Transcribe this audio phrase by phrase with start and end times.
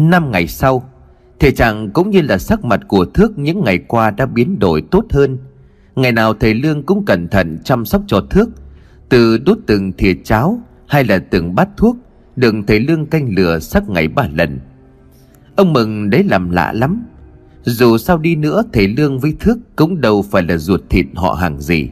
[0.00, 0.90] Năm ngày sau,
[1.38, 4.82] Thể trạng cũng như là sắc mặt của Thước những ngày qua đã biến đổi
[4.90, 5.38] tốt hơn.
[5.96, 8.50] Ngày nào thầy Lương cũng cẩn thận chăm sóc cho Thước,
[9.08, 11.96] Từ đút từng thìa cháo hay là từng bát thuốc
[12.36, 14.58] Đừng thầy Lương canh lửa sắc ngày ba lần.
[15.56, 17.04] Ông mừng đấy làm lạ lắm.
[17.62, 21.32] Dù sao đi nữa, thầy Lương với Thước cũng đâu phải là ruột thịt họ
[21.32, 21.88] hàng gì.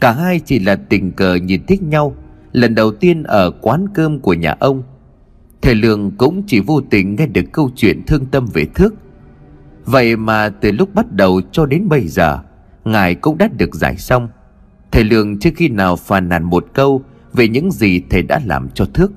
[0.00, 2.16] Cả hai chỉ là tình cờ nhìn thích nhau.
[2.52, 4.82] Lần đầu tiên ở quán cơm của nhà ông
[5.64, 8.94] Thầy Lương cũng chỉ vô tình nghe được câu chuyện thương tâm về Thước.
[9.84, 12.38] Vậy mà từ lúc bắt đầu cho đến bây giờ,
[12.84, 14.28] Ngài cũng đã được giải xong.
[14.92, 18.68] Thầy Lương chưa khi nào phàn nàn một câu Về những gì thầy đã làm
[18.74, 19.12] cho Thước.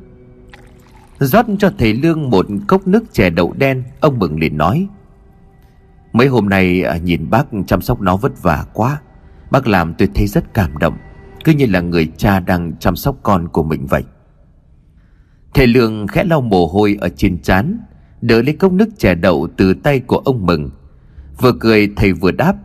[1.20, 4.88] Rót cho thầy Lương một cốc nước chè đậu đen, Ông Mừng liền nói,
[6.14, 9.02] Mấy hôm nay à, nhìn bác chăm sóc nó vất vả quá.
[9.52, 10.98] Bác làm tôi thấy rất cảm động,
[11.44, 14.04] Cứ như là người cha đang chăm sóc con của mình vậy.
[15.58, 17.80] Thầy Lương khẽ lau mồ hôi ở trên trán,
[18.22, 20.70] Đỡ lấy cốc nước chè đậu từ tay của ông Mừng.
[21.42, 22.56] Vừa cười, thầy vừa đáp,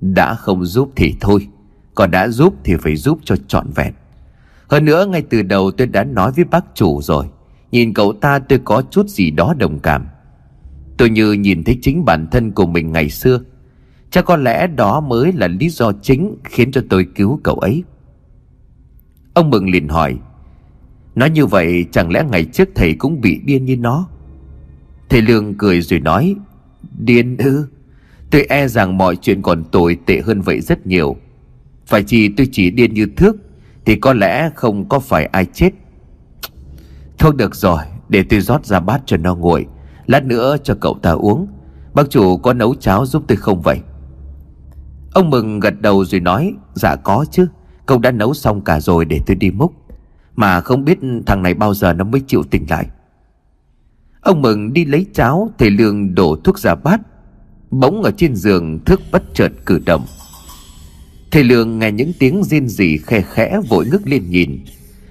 [0.00, 1.48] Đã không giúp thì thôi,
[1.94, 3.92] Còn đã giúp thì phải giúp cho trọn vẹn.
[4.68, 7.26] Hơn nữa, ngay từ đầu tôi đã nói với bác chủ rồi,
[7.72, 10.06] Nhìn cậu ta tôi có chút gì đó đồng cảm.
[10.96, 13.40] Tôi như nhìn thấy chính bản thân của mình ngày xưa,
[14.10, 17.84] Chắc có lẽ đó mới là lý do chính Khiến cho tôi cứu cậu ấy.
[19.34, 20.18] Ông Mừng liền hỏi
[21.18, 24.08] Nói như vậy, chẳng lẽ ngày trước thầy cũng bị điên như nó?
[25.08, 26.34] Thầy Lương cười rồi nói,
[26.98, 27.66] Điên ư?
[28.30, 31.16] Tôi e rằng mọi chuyện còn tồi tệ hơn vậy rất nhiều.
[31.86, 33.36] Phải chỉ tôi chỉ điên như thước,
[33.84, 35.70] Thì có lẽ không có phải ai chết.
[37.18, 39.66] Thôi được rồi, Để tôi rót ra bát cho nó nguội,
[40.06, 41.48] Lát nữa cho cậu ta uống.
[41.94, 43.78] Bác chủ có nấu cháo giúp tôi không vậy?
[45.14, 47.46] Ông Mừng gật đầu rồi nói Dạ có chứ,
[47.86, 49.87] Cậu đã nấu xong cả rồi để tôi đi múc.
[50.38, 52.86] Mà không biết thằng này bao giờ nó mới chịu tỉnh lại.
[54.20, 57.00] Ông Mừng đi lấy cháo, Thầy Lương đổ thuốc ra bát,
[57.70, 60.06] Bỗng ở trên giường thức bất chợt cử động.
[61.30, 64.64] Thầy Lương nghe những tiếng rên rỉ khe khẽ vội ngước lên nhìn.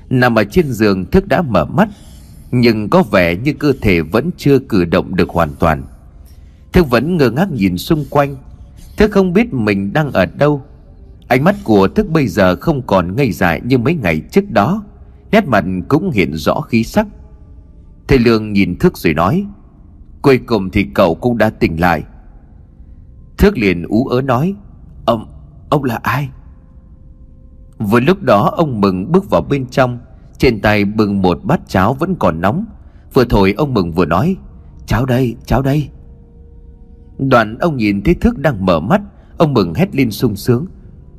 [0.10, 1.90] Nằm ở trên giường thức đã mở mắt,
[2.52, 5.84] Nhưng có vẻ như cơ thể vẫn chưa cử động được hoàn toàn.
[6.72, 8.36] Thức vẫn ngơ ngác nhìn xung quanh,
[8.98, 10.62] Thức không biết mình đang ở đâu.
[11.28, 14.84] Ánh mắt của Thức bây giờ không còn ngây dại như mấy ngày trước đó.
[15.32, 17.08] Nét mặt cũng hiện rõ khí sắc.
[18.08, 19.46] Thầy Lương nhìn Thức rồi nói
[20.22, 22.04] Cuối cùng thì cậu cũng đã tỉnh lại.
[23.38, 24.56] Thước liền ú ớ nói
[25.06, 25.26] Ông,
[25.70, 26.30] ông là ai?
[27.78, 30.00] Vừa lúc đó ông Mừng bước vào bên trong
[30.38, 32.66] Trên tay bưng một bát cháo vẫn còn nóng.
[33.14, 34.36] Vừa thổi ông Mừng vừa nói
[34.86, 35.90] Cháo đây, cháo đây.
[37.18, 39.02] Đoạn ông nhìn thấy Thức đang mở mắt
[39.38, 40.66] Ông Mừng hét lên sung sướng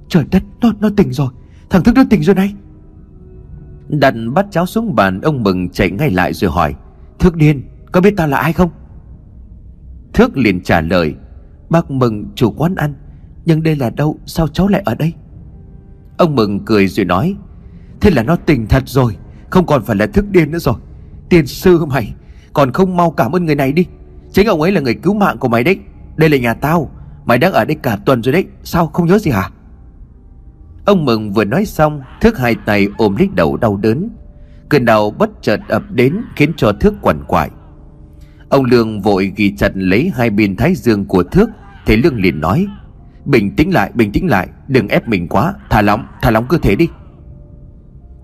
[0.09, 1.29] Trời đất, nó, nó tỉnh rồi
[1.71, 2.55] Thằng Thức nó tỉnh rồi này.
[3.89, 6.75] Đặt bắt cháo xuống bàn Ông Mừng chạy ngay lại rồi hỏi
[7.19, 7.63] thước điên,
[7.93, 8.71] có biết ta là ai không?
[10.13, 11.15] thước liền trả lời
[11.71, 12.95] Bác Mừng chủ quán ăn
[13.45, 15.13] Nhưng đây là đâu, sao cháu lại ở đây?
[16.19, 17.37] Ông Mừng cười rồi nói
[18.01, 19.17] Thế là nó tình thật rồi
[19.51, 20.75] Không còn phải là thức điên nữa rồi
[21.29, 22.15] Tiền sư mày
[22.53, 23.87] Còn không mau cảm ơn người này đi
[24.33, 25.79] Chính ông ấy là người cứu mạng của mày đấy
[26.17, 26.91] Đây là nhà tao
[27.25, 29.51] Mày đang ở đây cả tuần rồi đấy Sao không nhớ gì hả
[30.89, 34.09] Ông Mừng vừa nói xong, thước hai tay ôm lấy đầu đau đớn.
[34.69, 37.51] Cơn đau bất chợt ập đến Khiến cho thước quằn quại.
[38.49, 41.51] Ông Lương vội ghi chặt lấy hai bên thái dương của Thước.
[41.87, 42.67] Thế Lương liền nói,
[43.25, 46.59] Bình tĩnh lại, bình tĩnh lại, Đừng ép mình quá, Thả lỏng thả lỏng cơ
[46.59, 46.89] thể đi.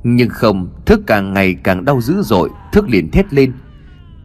[0.02, 3.52] Nhưng không, thước càng ngày càng đau dữ dội, thước liền thét lên,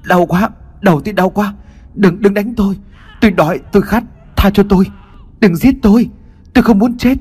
[0.07, 0.49] Đau quá,
[0.81, 1.53] Đầu tôi đau quá,
[1.95, 2.77] Đừng đừng đánh tôi
[3.21, 4.03] Tôi đói, tôi khát,
[4.35, 4.85] Tha cho tôi,
[5.39, 6.09] Đừng giết tôi
[6.53, 7.15] Tôi không muốn chết.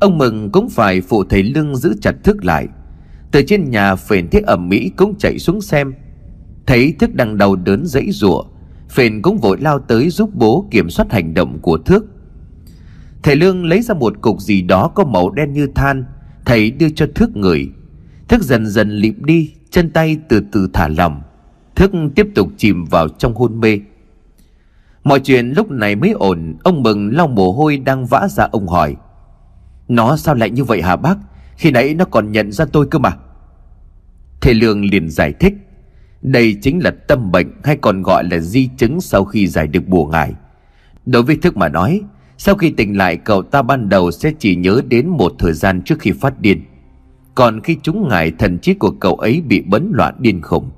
[0.00, 2.68] Ông Mừng cũng phải phụ thầy Lương giữ chặt Thức lại.
[3.30, 5.94] Từ trên nhà phền thiết ẩm mỹ cũng chạy xuống xem.
[6.66, 8.42] Thấy Thức đang đau đớn dãy rủa
[8.88, 12.04] Phền cũng vội lao tới giúp bố kiểm soát hành động của Thước.
[13.22, 16.04] Thầy Lương lấy ra một cục gì đó có màu đen như than,
[16.44, 17.68] Thầy đưa cho Thước người
[18.28, 21.22] Thước dần dần lịm đi, Chân tay từ từ thả lỏng.
[21.74, 23.80] Thức tiếp tục chìm vào trong hôn mê.
[25.04, 28.68] Mọi chuyện lúc này mới ổn, Ông Mừng lau mồ hôi đang vã ra ông
[28.68, 28.96] hỏi.
[29.88, 31.16] Nó sao lại như vậy hả bác
[31.56, 33.16] Khi nãy nó còn nhận ra tôi cơ mà
[34.40, 35.54] Thầy Lương liền giải thích
[36.24, 39.88] đây chính là tâm bệnh hay còn gọi là di chứng sau khi giải được
[39.88, 40.32] bùa ngải.
[41.06, 42.00] Đối với Thức mà nói,
[42.38, 45.82] sau khi tỉnh lại cậu ta ban đầu sẽ chỉ nhớ đến một thời gian
[45.82, 46.62] trước khi phát điên.
[47.34, 50.70] Còn khi chúng ngải thần trí của cậu ấy bị bấn loạn điên khủng.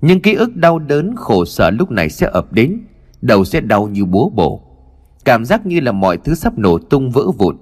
[0.00, 2.80] Nhưng ký ức đau đớn khổ sở lúc này sẽ ập đến,
[3.20, 4.62] đầu sẽ đau như búa bổ.
[5.24, 7.56] Cảm giác như là mọi thứ sắp nổ tung vỡ vụn.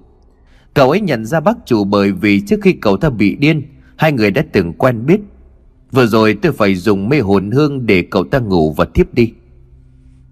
[0.73, 3.61] Cậu ấy nhận ra bác chủ bởi vì trước khi cậu ta bị điên,
[3.95, 5.19] hai người đã từng quen biết.
[5.91, 9.33] Vừa rồi tôi phải dùng mê hồn hương để cậu ta ngủ và thiếp đi.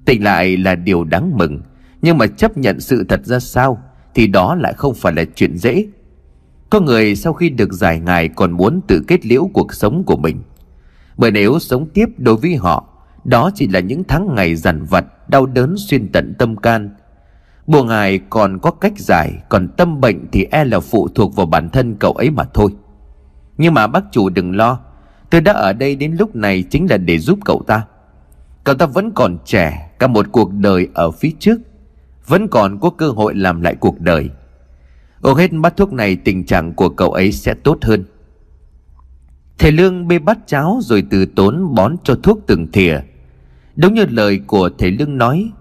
[0.06, 1.62] Tỉnh lại là điều đáng mừng
[2.02, 3.84] Nhưng mà chấp nhận sự thật ra sao
[4.16, 5.86] Thì đó lại không phải là chuyện dễ.
[6.70, 10.18] Có người sau khi được giải ngài còn muốn tự kết liễu cuộc sống của
[10.18, 10.42] mình.
[11.18, 12.88] Bởi nếu sống tiếp đối với họ
[13.24, 16.90] Đó chỉ là những tháng ngày dằn vặt Đau đớn xuyên tận tâm can
[17.70, 21.46] Bùa ngài còn có cách giải, Còn tâm bệnh thì e là phụ thuộc vào
[21.46, 22.72] bản thân cậu ấy mà thôi.
[23.58, 24.80] Nhưng mà bác chủ đừng lo,
[25.30, 27.86] Tôi đã ở đây đến lúc này chính là để giúp cậu ta.
[28.64, 31.60] Cậu ta vẫn còn trẻ, Cả một cuộc đời ở phía trước,
[32.28, 34.30] Vẫn còn có cơ hội làm lại cuộc đời.
[35.22, 38.06] Uống hết bát thuốc này, tình trạng của cậu ấy sẽ tốt hơn.
[39.58, 43.00] Thầy Lương bê bát cháo rồi từ tốn bón cho thuốc từng thìa.
[43.76, 45.52] Đúng như lời của thầy Lương nói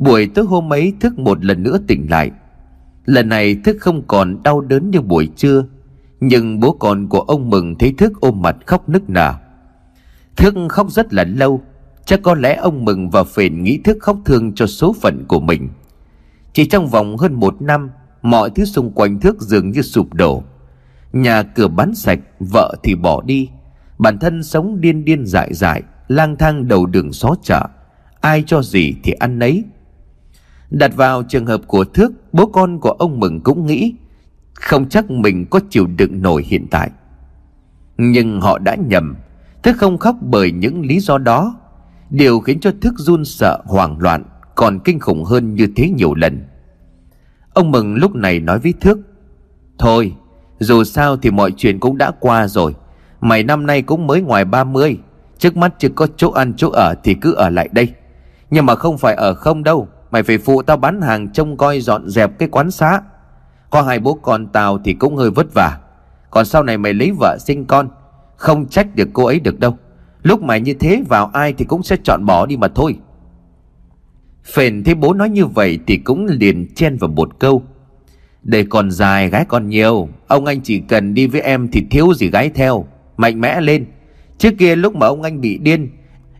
[0.00, 2.30] Buổi tối hôm ấy thức một lần nữa tỉnh lại.
[3.04, 5.64] Lần này thức không còn đau đớn như buổi trưa,
[6.20, 9.34] Nhưng bố con của ông mừng thấy thức ôm mặt khóc nức nở.
[10.36, 11.62] Thức khóc rất là lâu,
[12.04, 15.40] Chắc có lẽ ông mừng và phền nghĩ thức khóc thương cho số phận của
[15.40, 15.68] mình.
[16.52, 17.90] Chỉ trong vòng hơn một năm,
[18.22, 20.42] Mọi thứ xung quanh thức dường như sụp đổ.
[21.12, 23.48] Nhà cửa bán sạch, Vợ thì bỏ đi.
[23.98, 27.68] Bản thân sống điên điên dại dại, Lang thang đầu đường xó chợ.
[28.20, 29.64] Ai cho gì thì ăn nấy.
[30.70, 33.94] Đặt vào trường hợp của Thước, Bố con của ông Mừng cũng nghĩ,
[34.54, 36.90] Không chắc mình có chịu đựng nổi hiện tại.
[37.98, 39.16] Nhưng họ đã nhầm
[39.62, 41.56] Thức không khóc bởi những lý do đó.
[42.10, 44.24] Điều khiến cho Thức run sợ, hoảng loạn,
[44.54, 46.44] Còn kinh khủng hơn như thế nhiều lần.
[47.54, 48.98] Ông Mừng lúc này nói với Thước,
[49.78, 50.14] Thôi,
[50.58, 52.74] dù sao thì mọi chuyện cũng đã qua rồi.
[53.20, 54.98] Mày năm nay cũng mới ngoài 30
[55.38, 57.88] Trước mắt chưa có chỗ ăn chỗ ở Thì cứ ở lại đây.
[58.50, 59.88] Nhưng mà không phải ở không đâu.
[60.10, 63.00] Mày phải phụ tao bán hàng trông coi dọn dẹp cái quán xá.
[63.70, 65.78] Có hai bố con tao thì cũng hơi vất vả.
[66.30, 67.88] Còn sau này mày lấy vợ sinh con,
[68.36, 69.76] Không trách được cô ấy được đâu.
[70.22, 72.98] Lúc mày như thế vào ai thì cũng sẽ chọn bỏ đi mà thôi.
[74.44, 77.62] Phền thấy bố nói như vậy thì cũng liền chen vào một câu.
[78.42, 82.14] Để còn dài gái còn nhiều, Ông anh chỉ cần đi với em thì thiếu
[82.14, 82.86] gì gái theo.
[83.16, 83.86] Mạnh mẽ lên.
[84.38, 85.90] Trước kia lúc mà ông anh bị điên,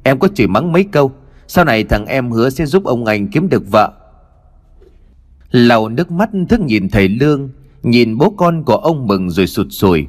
[0.03, 1.13] Em có chửi mắng mấy câu.
[1.53, 3.93] Sau này thằng em hứa sẽ giúp ông anh kiếm được vợ.
[5.51, 7.49] Lầu nước mắt thức nhìn thầy Lương
[7.83, 10.07] Nhìn bố con của ông mừng rồi sụt sùi.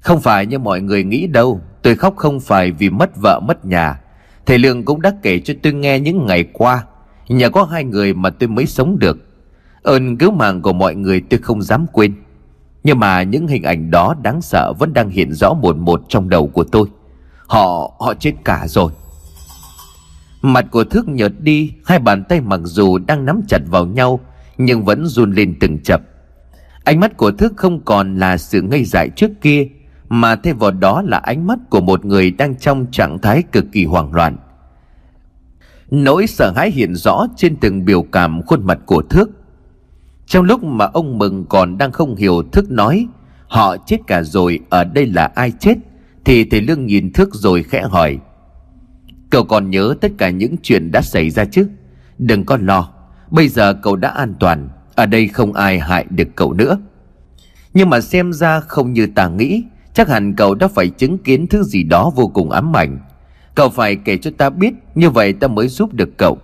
[0.00, 3.64] Không phải như mọi người nghĩ đâu Tôi khóc không phải vì mất vợ mất
[3.64, 4.00] nhà.
[4.46, 6.84] Thầy Lương cũng đã kể cho tôi nghe những ngày qua
[7.28, 9.18] Nhà có hai người mà tôi mới sống được.
[9.82, 12.14] Ơn cứu mạng của mọi người tôi không dám quên.
[12.84, 16.28] Nhưng mà những hình ảnh đó đáng sợ Vẫn đang hiện rõ một một trong
[16.28, 16.86] đầu của tôi.
[17.46, 18.92] Họ, họ chết cả rồi.
[20.44, 24.20] Mặt của Thước nhợt đi Hai bàn tay mặc dù đang nắm chặt vào nhau
[24.58, 26.00] Nhưng vẫn run lên từng chập.
[26.84, 29.68] Ánh mắt của Thước không còn là sự ngây dại trước kia
[30.08, 33.64] Mà thay vào đó là ánh mắt của một người đang trong trạng thái cực
[33.72, 34.36] kỳ hoảng loạn.
[35.90, 39.30] Nỗi sợ hãi hiện rõ trên từng biểu cảm khuôn mặt của Thước
[40.26, 43.06] Trong lúc mà ông Mừng còn đang không hiểu Thước nói
[43.48, 45.74] Họ chết cả rồi, ở đây là ai chết?
[46.24, 48.18] Thì thầy Lương nhìn Thước rồi khẽ hỏi
[49.34, 51.68] Cậu còn nhớ tất cả những chuyện đã xảy ra chứ?
[52.18, 52.88] Đừng có lo,
[53.30, 56.78] Bây giờ cậu đã an toàn, Ở đây không ai hại được cậu nữa.
[57.72, 59.64] Nhưng mà xem ra không như ta nghĩ,
[59.94, 62.98] Chắc hẳn cậu đã phải chứng kiến thứ gì đó vô cùng ám ảnh.
[63.54, 66.38] Cậu phải kể cho ta biết, Như vậy ta mới giúp được cậu.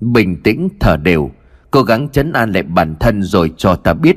[0.00, 1.30] Bình tĩnh, thở đều,
[1.70, 4.16] Cố gắng chấn an lại bản thân rồi cho ta biết.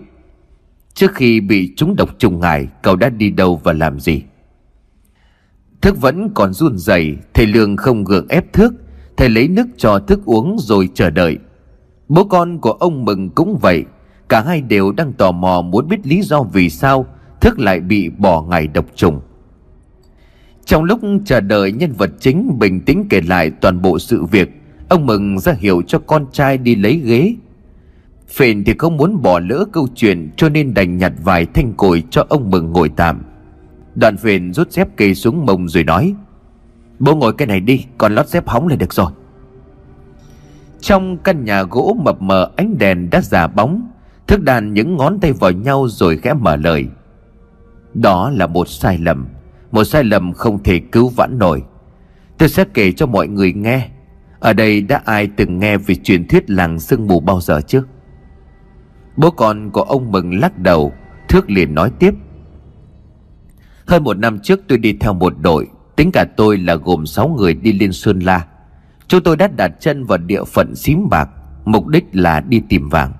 [0.93, 4.23] Trước khi bị trúng độc trùng ngài Cậu đã đi đâu và làm gì?
[5.81, 8.73] Thức vẫn còn run rẩy, Thầy Lương không gượng ép Thức.
[9.17, 11.37] Thầy lấy nước cho Thức uống rồi chờ đợi.
[12.09, 13.85] Bố con của ông Mừng cũng vậy,
[14.29, 17.05] Cả hai đều đang tò mò muốn biết lý do vì sao
[17.41, 19.21] Thức lại bị bỏ ngày độc trùng.
[20.65, 24.49] Trong lúc chờ đợi nhân vật chính bình tĩnh kể lại toàn bộ sự việc,
[24.89, 27.35] Ông Mừng ra hiệu cho con trai đi lấy ghế.
[28.29, 32.03] Phền thì không muốn bỏ lỡ câu chuyện Cho nên đành nhặt vài thanh cồi
[32.09, 33.21] cho ông Mừng ngồi tạm.
[33.95, 36.15] Đoàn phiền rút dép kề xuống mông rồi nói,
[36.99, 39.11] Bố ngồi cái này đi Còn lót dép hóng là được rồi.
[40.79, 43.91] Trong căn nhà gỗ mập mờ, ánh đèn đã già bóng,
[44.27, 46.87] Thức đàn những ngón tay vào nhau rồi khẽ mở lời.
[47.93, 49.27] Đó là một sai lầm,
[49.71, 51.63] một sai lầm không thể cứu vãn nổi.
[52.37, 53.89] Tôi sẽ kể cho mọi người nghe,
[54.39, 57.83] Ở đây đã ai từng nghe về truyền thuyết làng sương mù bao giờ chứ
[59.17, 60.93] Bố con của ông Mừng lắc đầu,
[61.29, 62.13] Thước liền nói tiếp
[63.89, 67.27] hơn một năm trước tôi đi theo một đội, Tính cả tôi là gồm 6
[67.27, 68.45] người đi lên Sơn La.
[69.07, 71.29] Chúng tôi đã đặt chân vào địa phận xím bạc,
[71.65, 73.13] Mục đích là đi tìm vàng.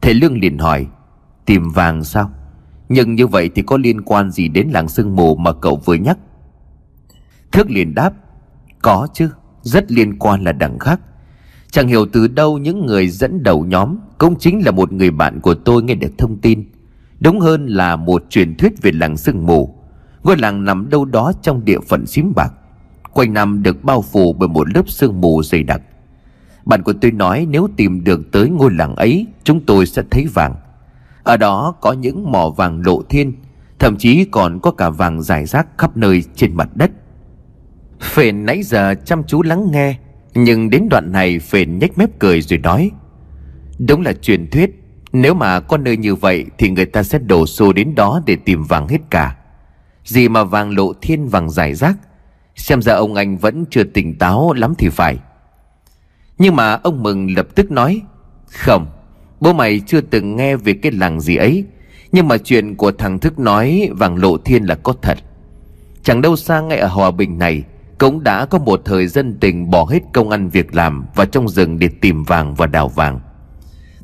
[0.00, 0.86] Thầy Lương liền hỏi,
[1.44, 2.30] Tìm vàng sao?
[2.88, 5.94] Nhưng như vậy thì có liên quan gì đến làng sương mù mà cậu vừa
[5.94, 6.18] nhắc?
[7.52, 8.12] Thước liền đáp,
[8.82, 9.30] Có chứ,
[9.62, 11.00] Rất liên quan là đằng khác.
[11.70, 15.40] Chẳng hiểu từ đâu những người dẫn đầu nhóm Cũng chính là một người bạn
[15.40, 16.64] của tôi nghe được thông tin.
[17.20, 19.74] Đúng hơn là một truyền thuyết về làng sương mù.
[20.22, 22.52] Ngôi làng nằm đâu đó trong địa phận xím bạc.
[23.12, 25.82] Quanh năm được bao phủ bởi một lớp sương mù dày đặc.
[26.64, 30.26] Bạn của tôi nói nếu tìm được tới ngôi làng ấy, Chúng tôi sẽ thấy
[30.34, 30.54] vàng.
[31.22, 33.32] Ở đó có những mỏ vàng lộ thiên,
[33.78, 36.90] Thậm chí còn có cả vàng rải rác khắp nơi trên mặt đất.
[38.00, 39.98] Phền nãy giờ chăm chú lắng nghe,
[40.34, 42.90] Nhưng đến đoạn này Phền nhếch mép cười rồi nói,
[43.88, 44.85] Đúng là truyền thuyết.
[45.22, 48.36] Nếu mà có nơi như vậy Thì người ta sẽ đổ xô đến đó để
[48.36, 49.36] tìm vàng hết cả.
[50.04, 51.96] Gì mà vàng lộ thiên, vàng giải rác?
[52.56, 55.16] Xem ra ông anh vẫn chưa tỉnh táo lắm thì phải.
[56.38, 58.00] Nhưng mà ông Mừng lập tức nói,
[58.46, 58.86] Không,
[59.40, 61.64] Bố mày chưa từng nghe về cái làng gì ấy.
[62.12, 65.18] Nhưng mà chuyện của thằng Thức nói Vàng lộ thiên là có thật.
[66.02, 67.62] Chẳng đâu xa ngay ở Hòa Bình này,
[67.98, 71.48] Cũng đã có một thời dân tình bỏ hết công ăn việc làm và trong
[71.48, 73.20] rừng để tìm vàng và đào vàng.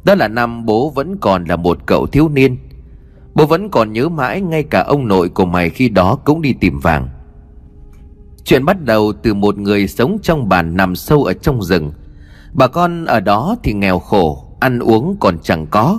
[0.05, 2.57] Đó là năm bố vẫn còn là một cậu thiếu niên.
[3.35, 6.53] Bố vẫn còn nhớ mãi ngay cả ông nội của mày khi đó cũng đi
[6.53, 7.09] tìm vàng.
[8.45, 11.93] Chuyện bắt đầu từ một người sống trong bản nằm sâu ở trong rừng.
[12.53, 15.99] Bà con ở đó thì nghèo khổ, Ăn uống còn chẳng có.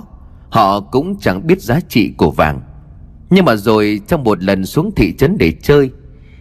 [0.50, 2.60] Họ cũng chẳng biết giá trị của vàng.
[3.30, 5.90] Nhưng mà rồi trong một lần xuống thị trấn để chơi,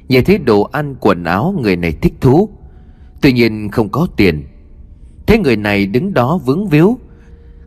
[0.07, 2.49] Nhìn thấy đồ ăn, quần áo người này thích thú.
[3.21, 4.43] Tuy nhiên không có tiền.
[5.27, 6.97] Thế người này đứng đó vướng víu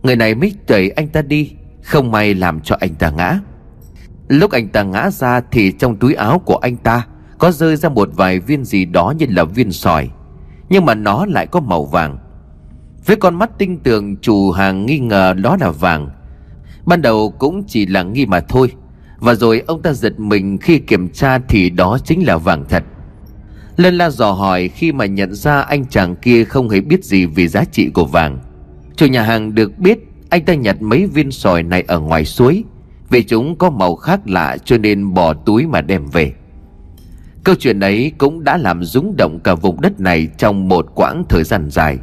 [0.07, 3.41] Người này mới đẩy anh ta đi, Không may làm cho anh ta ngã.
[4.29, 7.07] Lúc anh ta ngã ra thì trong túi áo của anh ta
[7.39, 10.09] Có rơi ra một vài viên gì đó như là viên sỏi,
[10.69, 12.19] Nhưng mà nó lại có màu vàng.
[13.07, 16.11] Với con mắt tinh tường, chủ hàng nghi ngờ đó là vàng.
[16.87, 18.73] Ban đầu cũng chỉ là nghi mà thôi,
[19.19, 22.85] Và rồi ông ta giật mình khi kiểm tra thì đó chính là vàng thật.
[23.77, 27.27] Lân la dò hỏi khi mà nhận ra anh chàng kia không hề biết gì
[27.27, 28.39] về giá trị của vàng.
[28.97, 29.99] Chủ nhà hàng được biết
[30.31, 32.65] anh ta nhặt mấy viên sỏi này ở ngoài suối.
[33.11, 36.33] Vì chúng có màu khác lạ cho nên bỏ túi mà đem về.
[37.45, 41.25] Câu chuyện ấy cũng đã làm rúng động cả vùng đất này trong một quãng
[41.29, 41.99] thời gian dài.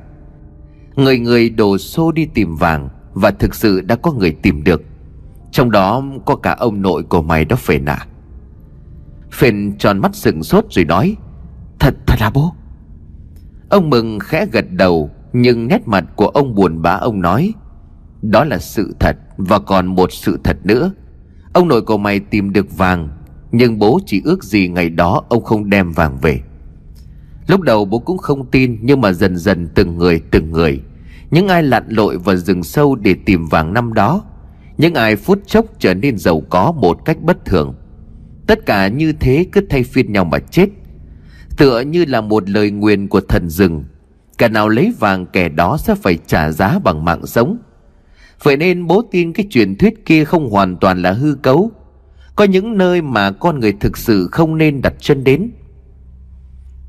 [0.96, 4.84] Người người đổ xô đi tìm vàng Và thực sự đã có người tìm được.
[5.52, 8.06] Trong đó có cả ông nội của mày đó phền nạ
[9.32, 11.16] Phền tròn mắt sừng sốt rồi nói,
[11.80, 12.54] Thật thật là bố?
[13.70, 17.54] Ông mừng khẽ gật đầu nhưng nét mặt của ông buồn bã ông nói,
[18.22, 20.92] Đó là sự thật Và còn một sự thật nữa.
[21.54, 23.10] Ông nội của mày tìm được vàng,
[23.52, 26.40] Nhưng bố chỉ ước gì ngày đó Ông không đem vàng về.
[27.48, 30.82] Lúc đầu bố cũng không tin, Nhưng mà dần dần từng người từng người.
[31.32, 34.24] Những ai lặn lội vào rừng sâu Để tìm vàng năm đó,
[34.78, 37.76] Những ai phút chốc trở nên giàu có Một cách bất thường.
[38.48, 40.70] Tất cả như thế cứ thay phiên nhau mà chết.
[41.58, 43.84] Tựa như là một lời nguyền của thần rừng
[44.44, 47.58] Kẻ nào lấy vàng, kẻ đó sẽ phải trả giá bằng mạng sống.
[48.44, 51.72] Vậy nên bố tin cái truyền thuyết kia không hoàn toàn là hư cấu.
[52.36, 55.52] Có những nơi mà con người thực sự không nên đặt chân đến.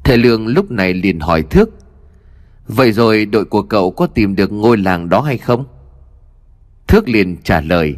[0.05, 1.71] Thầy Lương lúc này liền hỏi Thước,
[2.69, 5.65] Vậy rồi đội của cậu có tìm được ngôi làng đó hay không?
[6.87, 7.97] Thước liền trả lời,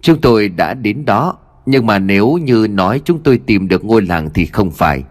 [0.00, 4.02] Chúng tôi đã đến đó, Nhưng mà nếu như nói chúng tôi tìm được ngôi
[4.02, 5.02] làng thì không phải,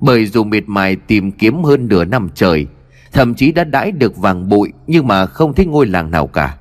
[0.00, 2.66] Bởi dù miệt mài tìm kiếm hơn nửa năm trời
[3.12, 6.56] Thậm chí đã đãi được vàng bụi Nhưng mà không thấy ngôi làng nào cả.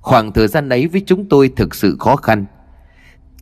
[0.00, 2.44] Khoảng thời gian ấy với chúng tôi thực sự khó khăn.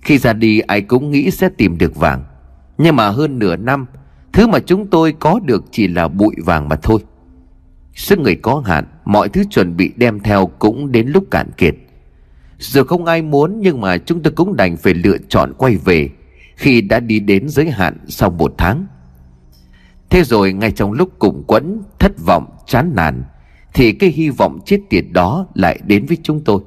[0.02, 2.24] Khi ra đi, ai cũng nghĩ sẽ tìm được vàng.
[2.78, 3.86] Nhưng mà hơn nửa năm,
[4.32, 7.00] Thứ mà chúng tôi có được chỉ là bụi vàng mà thôi.
[7.94, 11.74] Sức người có hạn, Mọi thứ chuẩn bị đem theo cũng đến lúc cạn kiệt.
[12.58, 16.10] Dù không ai muốn, Nhưng mà chúng tôi cũng đành phải lựa chọn quay về.
[16.56, 18.86] Khi đã đi đến giới hạn sau một tháng
[20.10, 23.24] Thế rồi ngay trong lúc cùng quẫn Thất vọng, chán nản
[23.74, 26.60] Thì cái hy vọng chết tiệt đó lại đến với chúng tôi.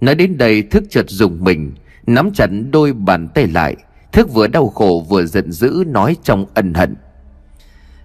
[0.00, 1.72] Nói đến đây thức chợt dùng mình
[2.06, 3.76] Nắm chặt đôi bàn tay lại
[4.12, 6.94] Thức vừa đau khổ vừa giận dữ nói trong ân hận.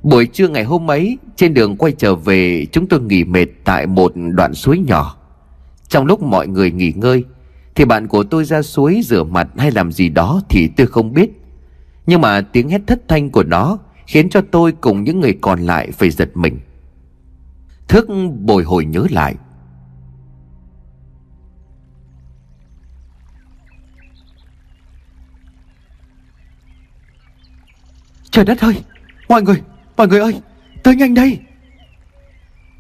[0.04, 3.88] Buổi trưa ngày hôm ấy Trên đường quay trở về Chúng tôi nghỉ mệt tại
[3.88, 5.18] một đoạn suối nhỏ.
[5.88, 7.24] Trong lúc mọi người nghỉ ngơi
[7.76, 11.14] Thì bạn của tôi ra suối rửa mặt hay làm gì đó Thì tôi không
[11.14, 11.43] biết.
[12.06, 15.60] Nhưng mà tiếng hét thất thanh của nó Khiến cho tôi cùng những người còn
[15.60, 16.60] lại phải giật mình.
[17.88, 18.08] Thức
[18.40, 19.36] bồi hồi nhớ lại.
[28.32, 28.84] Trời đất ơi!
[29.30, 29.62] Mọi người!
[29.98, 30.42] Mọi người ơi!
[30.84, 31.40] Tới nhanh đây!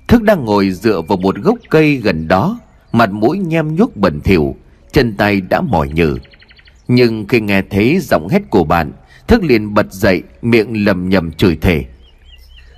[0.07, 2.59] Thức đang ngồi dựa vào một gốc cây gần đó,
[2.91, 4.55] Mặt mũi nhem nhuốc bẩn thỉu,
[4.91, 6.17] Chân tay đã mỏi nhừ.
[6.87, 8.91] Nhưng khi nghe thấy giọng hét của bạn
[9.27, 11.85] Thức liền bật dậy, Miệng lầm nhầm chửi thề.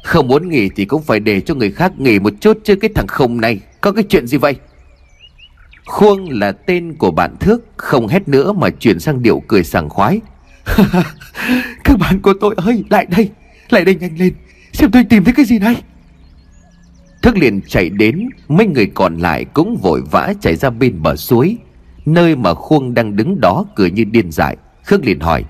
[0.03, 2.89] Không muốn nghỉ thì cũng phải để cho người khác nghỉ một chút Chứ cái
[2.95, 4.55] thằng không này, Có cái chuyện gì vậy?
[5.85, 9.89] Khuông là tên của bạn Thước, Không hét nữa mà chuyển sang điệu cười sảng
[9.89, 10.21] khoái.
[11.83, 13.29] Các bạn của tôi ơi, lại đây
[13.69, 14.33] Lại đây nhanh lên,
[14.73, 15.75] Xem tôi tìm thấy cái gì đây.
[17.21, 21.15] Thức liền chạy đến, Mấy người còn lại cũng vội vã chạy ra bên bờ
[21.15, 21.57] suối.
[22.05, 25.43] Nơi mà Khuông đang đứng đó cười như điên dại, Khước liền hỏi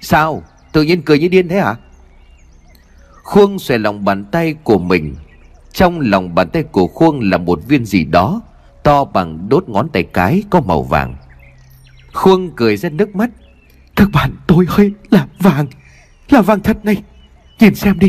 [0.00, 0.42] Sao?
[0.72, 1.74] Tự nhiên cười như điên thế hả?
[3.22, 5.14] Khuông xòe lòng bàn tay của mình.
[5.72, 8.42] Trong lòng bàn tay của Khuông là một viên gì đó,
[8.82, 11.16] To bằng đốt ngón tay cái có màu vàng.
[12.12, 13.30] Khuông cười ra nước mắt.
[13.96, 15.66] Các bạn, tôi ơi là vàng.
[16.28, 17.02] Là vàng thật này.
[17.60, 18.08] Nhìn xem đi.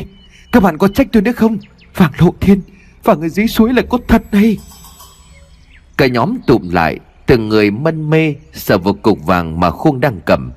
[0.52, 1.58] Các bạn có trách tôi nữa không?
[1.96, 2.62] Vàng lộ thiên,
[3.04, 4.58] Vàng ở dưới suối là có thật này.
[5.98, 10.20] Cả nhóm tụm lại, Từng người mân mê Sờ vào cục vàng mà Khuông đang
[10.26, 10.52] cầm.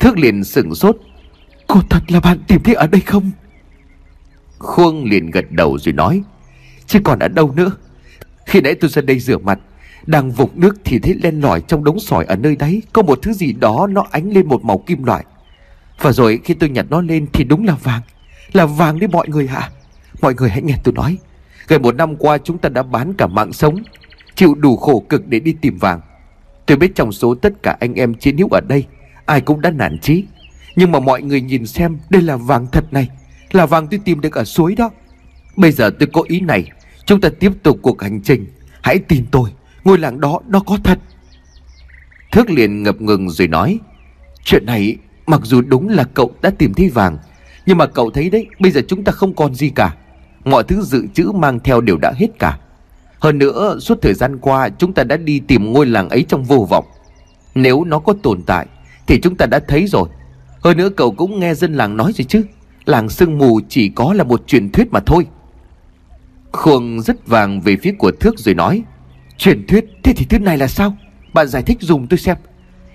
[0.00, 0.96] Thước liền sừng sốt.
[1.66, 3.30] Cô thật là bạn tìm thấy ở đây không?
[4.58, 6.22] Khuông liền gật đầu rồi nói.
[6.86, 7.70] Chứ còn ở đâu nữa?
[8.46, 9.58] Khi nãy tôi ra đây rửa mặt,
[10.06, 12.82] Đang vục nước thì thấy len lỏi trong đống sỏi ở nơi đấy.
[12.92, 15.24] Có một thứ gì đó nó ánh lên một màu kim loại.
[16.00, 18.02] Và rồi khi tôi nhặt nó lên thì đúng là vàng.
[18.52, 19.70] Là vàng đấy mọi người hả?
[20.20, 21.18] Mọi người hãy nghe tôi nói.
[21.68, 23.82] Gần một năm qua chúng ta đã bán cả mạng sống,
[24.34, 26.00] Chịu đủ khổ cực để đi tìm vàng.
[26.66, 28.84] Tôi biết trong số tất cả anh em chiến hữu ở đây
[29.26, 30.24] Ai cũng đã nản chí.
[30.76, 33.08] Nhưng mà mọi người nhìn xem, Đây là vàng thật này.
[33.52, 34.90] Là vàng tôi tìm được ở suối đó.
[35.56, 36.70] Bây giờ tôi có ý này.
[37.06, 38.46] Chúng ta tiếp tục cuộc hành trình.
[38.82, 39.50] Hãy tin tôi,
[39.84, 40.98] Ngôi làng đó nó có thật.
[42.32, 43.78] Thước liền ngập ngừng rồi nói,
[44.44, 47.18] Chuyện này, mặc dù đúng là cậu đã tìm thấy vàng,
[47.66, 49.94] Nhưng mà cậu thấy đấy, Bây giờ chúng ta không còn gì cả.
[50.44, 52.58] Mọi thứ dự trữ mang theo đều đã hết cả.
[53.18, 56.44] Hơn nữa, suốt thời gian qua, Chúng ta đã đi tìm ngôi làng ấy trong
[56.44, 56.84] vô vọng.
[57.54, 58.66] Nếu nó có tồn tại
[59.06, 60.08] thì chúng ta đã thấy rồi.
[60.60, 62.44] Hơn nữa cậu cũng nghe dân làng nói rồi chứ.
[62.84, 65.26] Làng sương mù chỉ có là một truyền thuyết mà thôi.
[66.52, 68.82] Khuông rất vàng về phía của Thước rồi nói,
[69.38, 69.84] Truyền thuyết?
[70.02, 70.96] Thế thì thứ này là sao?
[71.34, 72.36] Bạn giải thích dùng tôi xem.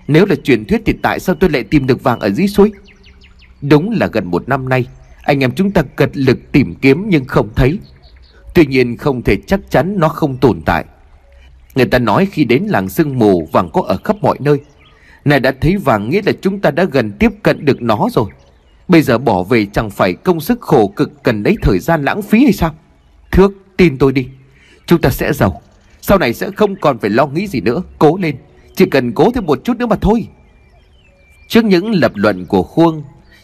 [0.08, 2.72] Nếu là truyền thuyết thì tại sao tôi lại tìm được vàng ở dưới suối?
[3.62, 4.86] Đúng là gần một năm nay,
[5.24, 7.80] Anh em chúng ta cật lực tìm kiếm nhưng không thấy.
[8.56, 10.86] Tuy nhiên không thể chắc chắn nó không tồn tại.
[11.76, 14.60] Người ta nói khi đến làng sương mù, vàng có ở khắp mọi nơi.
[15.26, 18.30] Này đã thấy vàng nghĩa là chúng ta đã gần tiếp cận được nó rồi.
[18.88, 22.22] Bây giờ bỏ về chẳng phải công sức khổ cực cần lấy thời gian lãng
[22.22, 22.76] phí hay sao?
[23.32, 24.28] Thước, tin tôi đi.
[24.86, 25.62] Chúng ta sẽ giàu.
[26.02, 27.84] Sau này sẽ không còn phải lo nghĩ gì nữa.
[28.00, 28.36] Cố lên.
[28.76, 30.28] Chỉ cần cố thêm một chút nữa mà thôi.
[31.48, 33.04] Trước những lập luận của Khuông,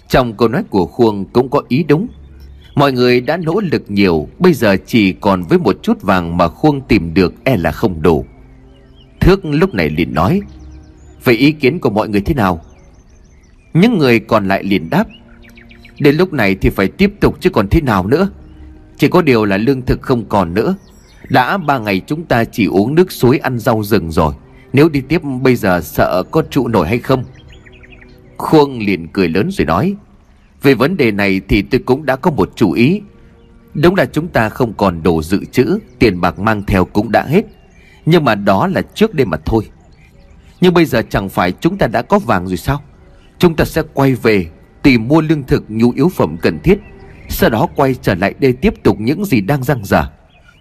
[0.10, 2.08] Trong câu nói của Khuông cũng có ý đúng.
[2.76, 6.48] Mọi người đã nỗ lực nhiều, Bây giờ chỉ còn với một chút vàng mà
[6.48, 8.26] Khuông tìm được e là không đủ.
[9.20, 10.42] Thước lúc này liền nói
[11.26, 12.62] Vậy ý kiến của mọi người thế nào?
[13.74, 15.08] Những người còn lại liền đáp,
[16.00, 18.30] Đến lúc này thì phải tiếp tục chứ còn thế nào nữa?
[18.98, 20.76] Chỉ có điều là lương thực không còn nữa.
[21.30, 24.34] Đã ba ngày chúng ta chỉ uống nước suối ăn rau rừng rồi.
[24.74, 27.24] Nếu đi tiếp, bây giờ sợ có trụ nổi hay không?
[28.38, 29.96] Khuông liền cười lớn rồi nói,
[30.62, 33.02] Về vấn đề này thì tôi cũng đã có một chủ ý.
[33.74, 37.24] Đúng là chúng ta không còn đồ dự trữ, Tiền bạc mang theo cũng đã
[37.24, 37.46] hết.
[38.06, 39.66] Nhưng mà đó là trước đây mà thôi.
[40.66, 42.84] Nhưng bây giờ chẳng phải chúng ta đã có vàng rồi sao?
[43.40, 44.46] Chúng ta sẽ quay về
[44.84, 46.80] Tìm mua lương thực nhu yếu phẩm cần thiết,
[47.30, 50.10] Sau đó quay trở lại đây tiếp tục những gì đang răng dở.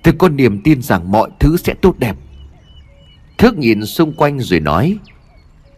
[0.03, 2.17] Thì có niềm tin rằng mọi thứ sẽ tốt đẹp.
[3.39, 4.99] Thước nhìn xung quanh rồi nói,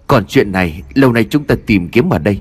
[0.06, 2.40] Còn chuyện này, lâu nay chúng ta tìm kiếm ở đây.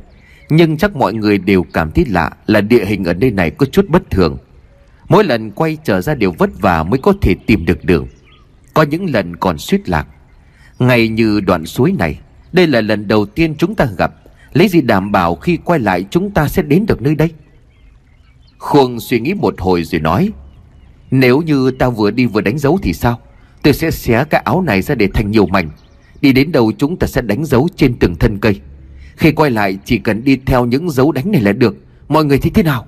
[0.50, 3.66] Nhưng chắc mọi người đều cảm thấy lạ Là địa hình ở đây này có
[3.66, 4.38] chút bất thường.
[5.10, 8.08] Mỗi lần quay trở ra đều vất vả mới có thể tìm được đường.
[8.74, 10.08] Có những lần còn suýt lạc.
[10.80, 12.20] Ngay như đoạn suối này,
[12.52, 14.14] Đây là lần đầu tiên chúng ta gặp.
[14.54, 17.30] Lấy gì đảm bảo khi quay lại chúng ta sẽ đến được nơi đây?
[18.58, 20.32] Khuông suy nghĩ một hồi rồi nói,
[21.12, 23.20] Nếu như ta vừa đi vừa đánh dấu thì sao?
[23.64, 25.70] Tôi sẽ xé cái áo này ra để thành nhiều mảnh.
[26.22, 28.62] Đi đến đâu chúng ta sẽ đánh dấu trên từng thân cây.
[29.16, 31.78] Khi quay lại, chỉ cần đi theo những dấu đánh này là được.
[32.08, 32.86] Mọi người thấy thế nào?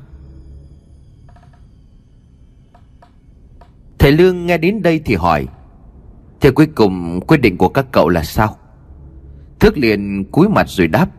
[4.00, 5.48] Thầy Lương nghe đến đây thì hỏi
[6.42, 8.58] Thế cuối cùng quyết định của các cậu là sao?
[9.60, 11.10] Thước liền cúi mặt rồi đáp,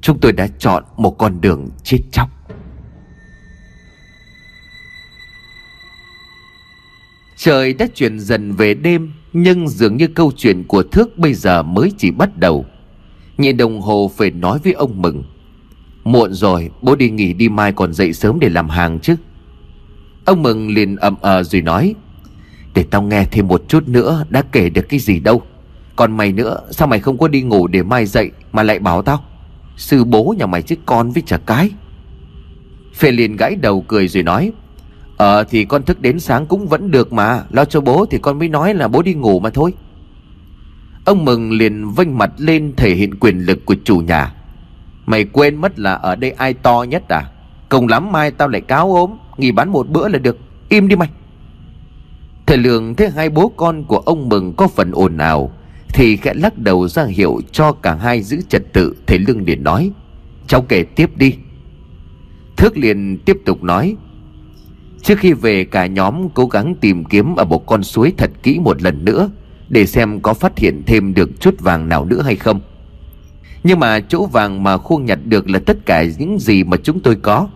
[0.00, 2.28] Chúng tôi đã chọn một con đường chết chóc.
[7.36, 11.62] Trời đã chuyển dần về đêm, Nhưng dường như câu chuyện của Thước bây giờ
[11.62, 12.66] mới chỉ bắt đầu.
[13.38, 15.24] Nhìn đồng hồ phải nói với ông Mừng,
[16.04, 19.16] Muộn rồi, bố đi nghỉ đi mai còn dậy sớm để làm hàng chứ.
[20.24, 21.94] Ông Mừng liền ậm ờ rồi nói
[22.74, 25.42] để tao nghe thêm một chút nữa Đã kể được cái gì đâu.
[25.96, 29.02] Còn mày nữa, Sao mày không có đi ngủ để mai dậy Mà lại bảo
[29.02, 29.24] tao?
[29.76, 31.70] Sư bố nhà mày chứ con với chả cái.
[32.94, 34.52] Phê liền gãi đầu cười rồi nói
[35.20, 38.38] Ờ thì con thức đến sáng cũng vẫn được mà, Lo cho bố thì con
[38.38, 39.72] mới nói là bố đi ngủ mà thôi.
[41.04, 44.34] Ông Mừng liền vênh mặt lên thể hiện quyền lực của chủ nhà.
[45.06, 47.30] Mày quên mất là ở đây ai to nhất à?
[47.68, 50.38] Cùng lắm mai tao lại cáo ốm, Nghỉ bán một bữa là được.
[50.68, 51.08] Im đi mày.
[52.50, 55.50] Thầy Lương thấy hai bố con của ông Mừng có phần ồn ào,
[55.88, 59.62] Thì khẽ lắc đầu ra hiệu cho cả hai giữ trật tự, Thầy Lương liền
[59.62, 59.90] nói,
[60.46, 61.34] Cháu kể tiếp đi.
[62.56, 63.96] Thước liền tiếp tục nói,
[65.02, 68.58] Trước khi về cả nhóm cố gắng tìm kiếm ở một con suối thật kỹ
[68.58, 69.30] một lần nữa,
[69.68, 72.60] Để xem có phát hiện thêm được chút vàng nào nữa hay không.
[73.64, 77.00] Nhưng mà chỗ vàng mà Khuông nhặt được là tất cả những gì mà chúng
[77.00, 77.48] tôi có.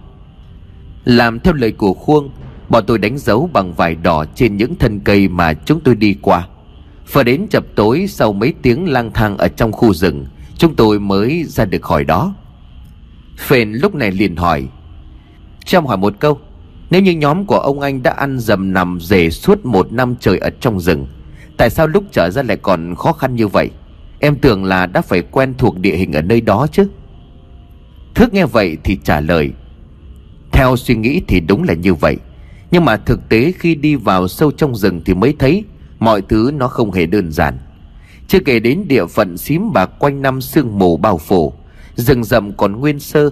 [1.04, 2.30] Làm theo lời của Khuông
[2.68, 6.16] Bọn tôi đánh dấu bằng vải đỏ trên những thân cây mà chúng tôi đi
[6.22, 6.48] qua.
[7.12, 10.26] Và đến chập tối sau mấy tiếng lang thang ở trong khu rừng,
[10.58, 12.34] Chúng tôi mới ra được khỏi đó.
[13.38, 14.68] Phền lúc này liền hỏi
[15.64, 16.38] Trong hỏi một câu,
[16.90, 20.38] Nếu như nhóm của ông anh đã ăn dầm nằm rể suốt một năm trời
[20.38, 21.06] ở trong rừng,
[21.56, 23.70] Tại sao lúc trở ra lại còn khó khăn như vậy?
[24.20, 26.88] Em tưởng là đã phải quen thuộc địa hình ở nơi đó chứ.
[28.14, 29.52] Thước nghe vậy thì trả lời,
[30.52, 32.16] Theo suy nghĩ thì đúng là như vậy.
[32.74, 35.64] Nhưng mà thực tế khi đi vào sâu trong rừng thì mới thấy
[35.98, 37.58] Mọi thứ nó không hề đơn giản.
[38.28, 41.52] Chưa kể đến địa phận xím bạc quanh năm sương mù bao phủ,
[41.94, 43.30] Rừng rậm còn nguyên sơ.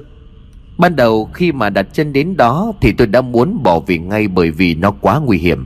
[0.79, 4.29] Ban đầu khi mà đặt chân đến đó Thì tôi đã muốn bỏ về ngay
[4.29, 5.65] bởi vì nó quá nguy hiểm.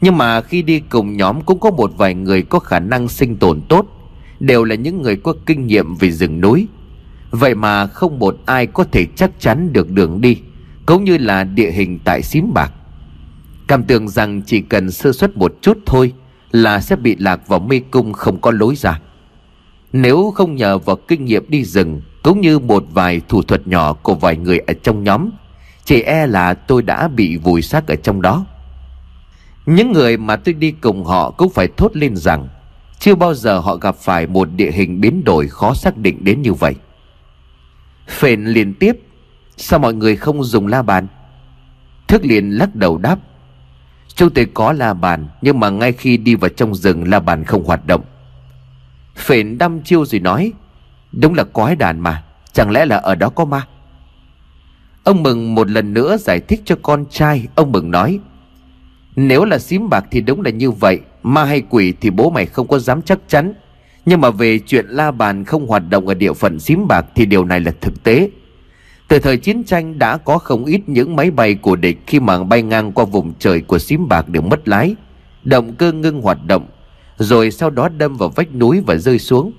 [0.00, 3.36] Nhưng mà khi đi cùng nhóm cũng có một vài người có khả năng sinh
[3.36, 3.86] tồn tốt,
[4.40, 6.66] Đều là những người có kinh nghiệm về rừng núi.
[7.30, 10.38] Vậy mà không một ai có thể chắc chắn được đường đi,
[10.86, 12.72] Cũng như là địa hình tại xím bạc.
[13.72, 16.12] Cảm tưởng rằng chỉ cần sơ suất một chút thôi
[16.50, 19.00] Là sẽ bị lạc vào mê cung không có lối ra.
[19.92, 23.92] Nếu không nhờ vào kinh nghiệm đi rừng, cũng như một vài thủ thuật nhỏ
[23.92, 25.30] của vài người ở trong nhóm,
[25.84, 28.46] Chỉ e là tôi đã bị vùi xác ở trong đó.
[29.66, 32.48] Những người mà tôi đi cùng họ cũng phải thốt lên rằng,
[32.98, 36.42] Chưa bao giờ họ gặp phải một địa hình biến đổi khó xác định đến
[36.42, 36.74] như vậy.
[38.08, 38.96] Phền liên tiếp,
[39.56, 41.06] Sao mọi người không dùng la bàn?
[42.08, 43.18] Thức liền lắc đầu đáp
[44.14, 47.44] Chúng tôi có la bàn, Nhưng mà ngay khi đi vào trong rừng, la bàn
[47.44, 48.02] không hoạt động.
[49.16, 50.52] Phền đăm chiêu rồi nói,
[51.12, 52.22] Đúng là quái đàn mà,
[52.52, 53.66] Chẳng lẽ là ở đó có ma?
[55.04, 58.18] Ông Mừng một lần nữa giải thích cho con trai, Ông Mừng nói,
[59.16, 62.46] Nếu là xím bạc thì đúng là như vậy, Ma hay quỷ thì bố mày
[62.46, 63.52] không có dám chắc chắn.
[64.06, 67.26] Nhưng mà về chuyện la bàn không hoạt động ở địa phận xím bạc Thì
[67.26, 68.28] điều này là thực tế.
[69.08, 72.44] Từ thời chiến tranh đã có không ít những máy bay của địch Khi mà
[72.44, 74.94] bay ngang qua vùng trời của xím bạc đều mất lái,
[75.44, 76.66] Động cơ ngưng hoạt động,
[77.18, 79.52] Rồi sau đó đâm vào vách núi và rơi xuống.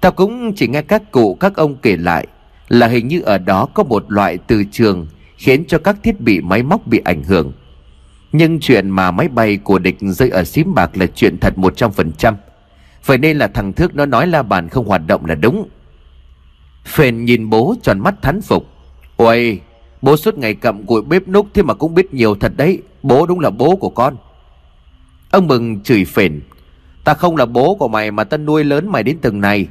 [0.00, 2.26] Tao cũng chỉ nghe các cụ, các ông kể lại
[2.68, 6.40] Là hình như ở đó có một loại từ trường Khiến cho các thiết bị
[6.40, 7.52] máy móc bị ảnh hưởng.
[8.32, 12.34] Nhưng chuyện mà máy bay của địch rơi ở xím bạc là chuyện thật 100%
[13.06, 15.68] Vậy nên là thằng Thước nó nói la bàn không hoạt động là đúng.
[16.84, 18.66] Phền nhìn bố tròn mắt thán phục.
[19.16, 19.60] Ôi
[20.02, 22.82] Bố suốt ngày cầm cụi bếp núc Thế mà cũng biết nhiều thật đấy.
[23.02, 24.16] Bố đúng là bố của con.
[25.30, 26.40] Ông Mừng chửi phền.
[27.04, 29.66] Ta không là bố của mày mà ta nuôi lớn mày đến từng này.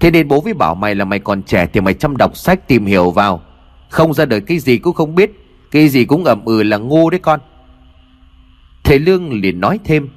[0.00, 2.68] Thế nên bố mới bảo mày là mày còn trẻ Thì mày chăm đọc sách
[2.68, 3.42] tìm hiểu vào.
[3.88, 5.30] Không ra đời cái gì cũng không biết.
[5.70, 7.40] Cái gì cũng ẩm ừ là ngu đấy con.
[8.84, 10.08] Thầy Lương liền nói thêm.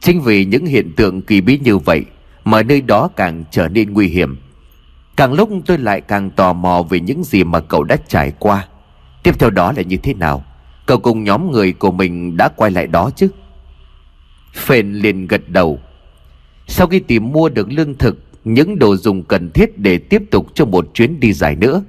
[0.00, 2.04] Chính vì những hiện tượng kỳ bí như vậy
[2.44, 4.36] Mà nơi đó càng trở nên nguy hiểm.
[5.16, 8.68] Càng lúc tôi lại càng tò mò Về những gì mà cậu đã trải qua.
[9.22, 10.44] Tiếp theo đó là như thế nào?
[10.86, 13.28] Cậu cùng nhóm người của mình đã quay lại đó chứ?
[14.54, 15.78] Phền liền gật đầu.
[16.66, 20.46] Sau khi tìm mua được lương thực, những đồ dùng cần thiết để tiếp tục
[20.54, 21.82] cho một chuyến đi dài nữa,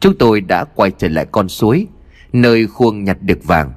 [0.00, 1.86] chúng tôi đã quay trở lại con suối,
[2.32, 3.72] nơi khuông nhặt được vàng.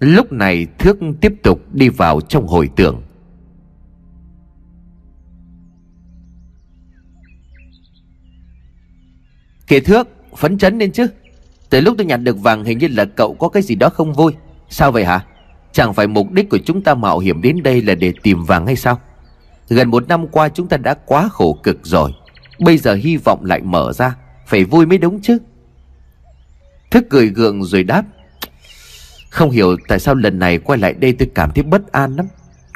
[0.00, 3.02] Lúc này thước tiếp tục đi vào trong hồi tưởng.
[9.70, 11.06] Kể thước, phấn chấn lên chứ.
[11.70, 14.12] Từ lúc tôi nhặt được vàng hình như là cậu có cái gì đó không
[14.12, 14.32] vui.
[14.68, 15.24] Sao vậy hả?
[15.72, 18.66] Chẳng phải mục đích của chúng ta mạo hiểm đến đây là để tìm vàng
[18.66, 19.00] hay sao?
[19.68, 22.14] Gần một năm qua chúng ta đã quá khổ cực rồi.
[22.58, 24.16] Bây giờ hy vọng lại mở ra.
[24.46, 25.38] Phải vui mới đúng chứ.
[26.90, 28.02] Thức cười gượng rồi đáp.
[29.28, 32.26] Không hiểu tại sao lần này quay lại đây tôi cảm thấy bất an lắm.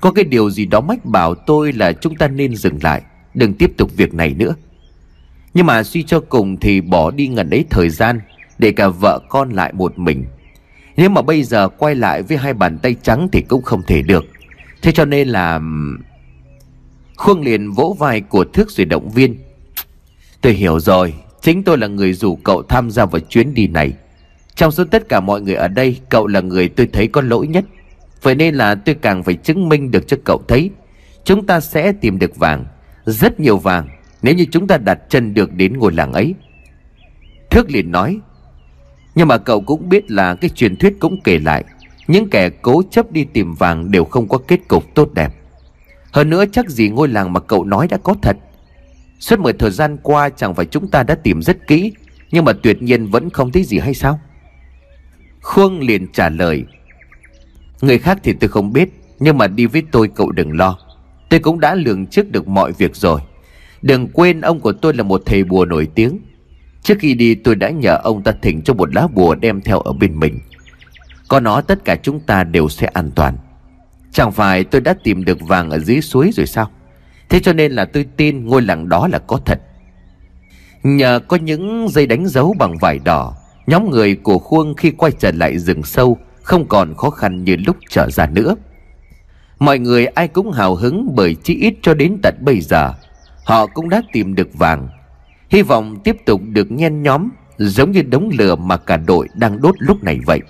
[0.00, 3.02] Có cái điều gì đó mách bảo tôi là chúng ta nên dừng lại.
[3.34, 4.54] Đừng tiếp tục việc này nữa.
[5.54, 8.20] Nhưng mà suy cho cùng thì bỏ đi ngần ấy thời gian,
[8.58, 10.24] Để cả vợ con lại một mình.
[10.96, 14.02] Nếu mà bây giờ quay lại với hai bàn tay trắng thì cũng không thể
[14.02, 14.24] được.
[14.82, 15.60] Thế cho nên là
[17.16, 19.38] Khương liền vỗ vai của thước rồi động viên.
[20.40, 23.92] Tôi hiểu rồi, Chính tôi là người rủ cậu tham gia vào chuyến đi này.
[24.54, 27.46] Trong số tất cả mọi người ở đây, Cậu là người tôi thấy có lỗi
[27.46, 27.64] nhất.
[28.22, 30.70] Vậy nên là tôi càng phải chứng minh được cho cậu thấy,
[31.24, 32.64] Chúng ta sẽ tìm được vàng,
[33.04, 33.88] Rất nhiều vàng.
[34.24, 36.34] Nếu như chúng ta đặt chân được đến ngôi làng ấy,
[37.50, 38.18] Thước liền nói,
[39.14, 41.64] Nhưng mà cậu cũng biết là Cái truyền thuyết cũng kể lại,
[42.08, 45.34] Những kẻ cố chấp đi tìm vàng Đều không có kết cục tốt đẹp.
[46.12, 48.36] Hơn nữa chắc gì ngôi làng mà cậu nói đã có thật.
[49.20, 51.92] Suốt một thời gian qua chẳng phải chúng ta đã tìm rất kỹ,
[52.30, 54.20] Nhưng mà tuyệt nhiên vẫn không thấy gì hay sao?
[55.42, 56.64] Khuông liền trả lời,
[57.80, 60.78] Người khác thì tôi không biết, Nhưng mà đi với tôi cậu đừng lo.
[61.28, 63.20] Tôi cũng đã lường trước được mọi việc rồi.
[63.84, 66.18] Đừng quên ông của tôi là một thầy bùa nổi tiếng.
[66.82, 69.80] Trước khi đi, tôi đã nhờ ông ta thỉnh cho một lá bùa đem theo
[69.80, 70.38] ở bên mình.
[71.28, 73.36] Có nó, tất cả chúng ta đều sẽ an toàn.
[74.12, 76.70] Chẳng phải tôi đã tìm được vàng ở dưới suối rồi sao?
[77.28, 79.60] Thế cho nên là tôi tin ngôi làng đó là có thật.
[80.82, 85.12] Nhờ có những dây đánh dấu bằng vải đỏ, Nhóm người của Khuông khi quay
[85.12, 88.56] trở lại rừng sâu Không còn khó khăn như lúc trở ra nữa.
[89.58, 92.94] Mọi người ai cũng hào hứng bởi chỉ ít cho đến tận bây giờ.
[93.44, 94.88] Họ cũng đã tìm được vàng.
[95.50, 97.28] Hy vọng tiếp tục được nhen nhóm
[97.58, 100.40] Giống như đống lửa mà cả đội đang đốt lúc này vậy.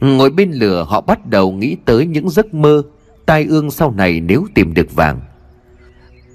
[0.00, 2.82] Ngồi bên lửa, họ bắt đầu nghĩ tới những giấc mơ,
[3.26, 5.20] Tai ương sau này nếu tìm được vàng.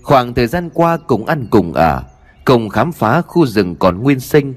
[0.01, 2.03] Khoảng thời gian qua cùng ăn cùng ở,
[2.45, 4.53] Cùng khám phá khu rừng còn nguyên sinh,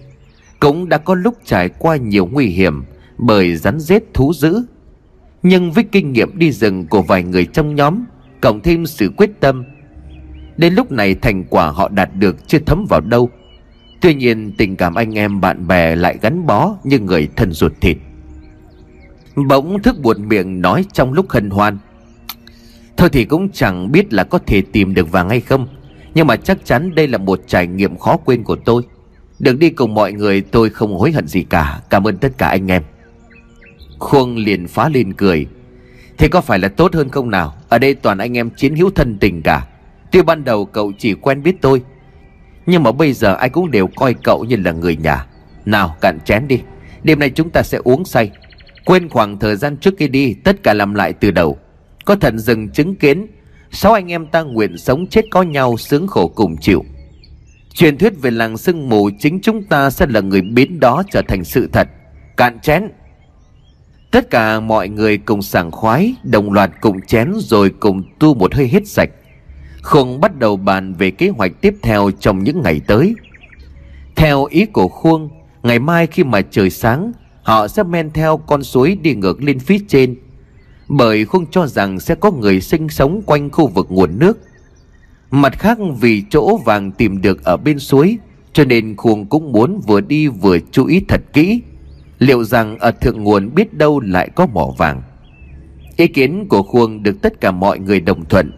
[0.61, 2.85] Cũng đã có lúc trải qua nhiều nguy hiểm
[3.18, 4.62] Bởi rắn rết thú dữ.
[5.42, 8.05] Nhưng với kinh nghiệm đi rừng của vài người trong nhóm,
[8.40, 9.64] Cộng thêm sự quyết tâm
[10.57, 13.31] Đến lúc này thành quả họ đạt được chưa thấm vào đâu.
[14.01, 17.73] Tuy nhiên, tình cảm anh em bạn bè lại gắn bó như người thân ruột
[17.81, 17.97] thịt.
[19.49, 21.79] Bỗng thức buồn miệng nói trong lúc hân hoan.
[22.97, 25.69] Thôi thì cũng chẳng biết là có thể tìm được vàng hay không,
[26.14, 28.83] Nhưng mà chắc chắn đây là một trải nghiệm khó quên của tôi.
[29.38, 31.81] Được đi cùng mọi người, tôi không hối hận gì cả.
[31.90, 32.83] Cảm ơn tất cả anh em.
[33.99, 35.47] Khuông liền phá lên cười.
[36.19, 37.55] Thế có phải là tốt hơn không nào?
[37.69, 39.66] Ở đây toàn anh em chiến hữu thân tình cả.
[40.12, 41.83] Tuy ban đầu cậu chỉ quen biết tôi,
[42.66, 45.27] Nhưng mà bây giờ ai cũng đều coi cậu như là người nhà.
[45.64, 46.61] Nào, cạn chén đi.
[47.03, 48.31] Đêm nay chúng ta sẽ uống say.
[48.85, 51.59] Quên khoảng thời gian trước khi đi, Tất cả làm lại từ đầu.
[52.05, 53.27] Có thần rừng chứng kiến,
[53.71, 56.85] Sáu anh em ta nguyện sống chết có nhau, Sướng khổ cùng chịu.
[57.75, 61.23] Truyền thuyết về làng sương mù Chính chúng ta sẽ là người biến đó trở
[61.29, 61.88] thành sự thật.
[62.37, 62.88] Cạn chén.
[64.11, 68.55] Tất cả mọi người cùng sảng khoái, Đồng loạt cùng chén Rồi cùng tu một
[68.55, 69.11] hơi hết sạch.
[69.87, 73.14] Khuông bắt đầu bàn về kế hoạch tiếp theo Trong những ngày tới
[74.16, 75.29] Theo ý của Khuông
[75.62, 79.59] Ngày mai khi mà trời sáng, Họ sẽ men theo con suối đi ngược lên
[79.59, 80.16] phía trên
[80.88, 84.38] bởi Khuông cho rằng sẽ có người sinh sống quanh khu vực nguồn nước.
[85.31, 88.18] Mặt khác, vì chỗ vàng tìm được ở bên suối,
[88.53, 91.61] cho nên Khuông cũng muốn vừa đi vừa chú ý thật kỹ
[92.18, 95.03] liệu rằng ở thượng nguồn biết đâu lại có mỏ vàng.
[95.96, 98.53] Ý kiến của Khuông được tất cả mọi người đồng thuận.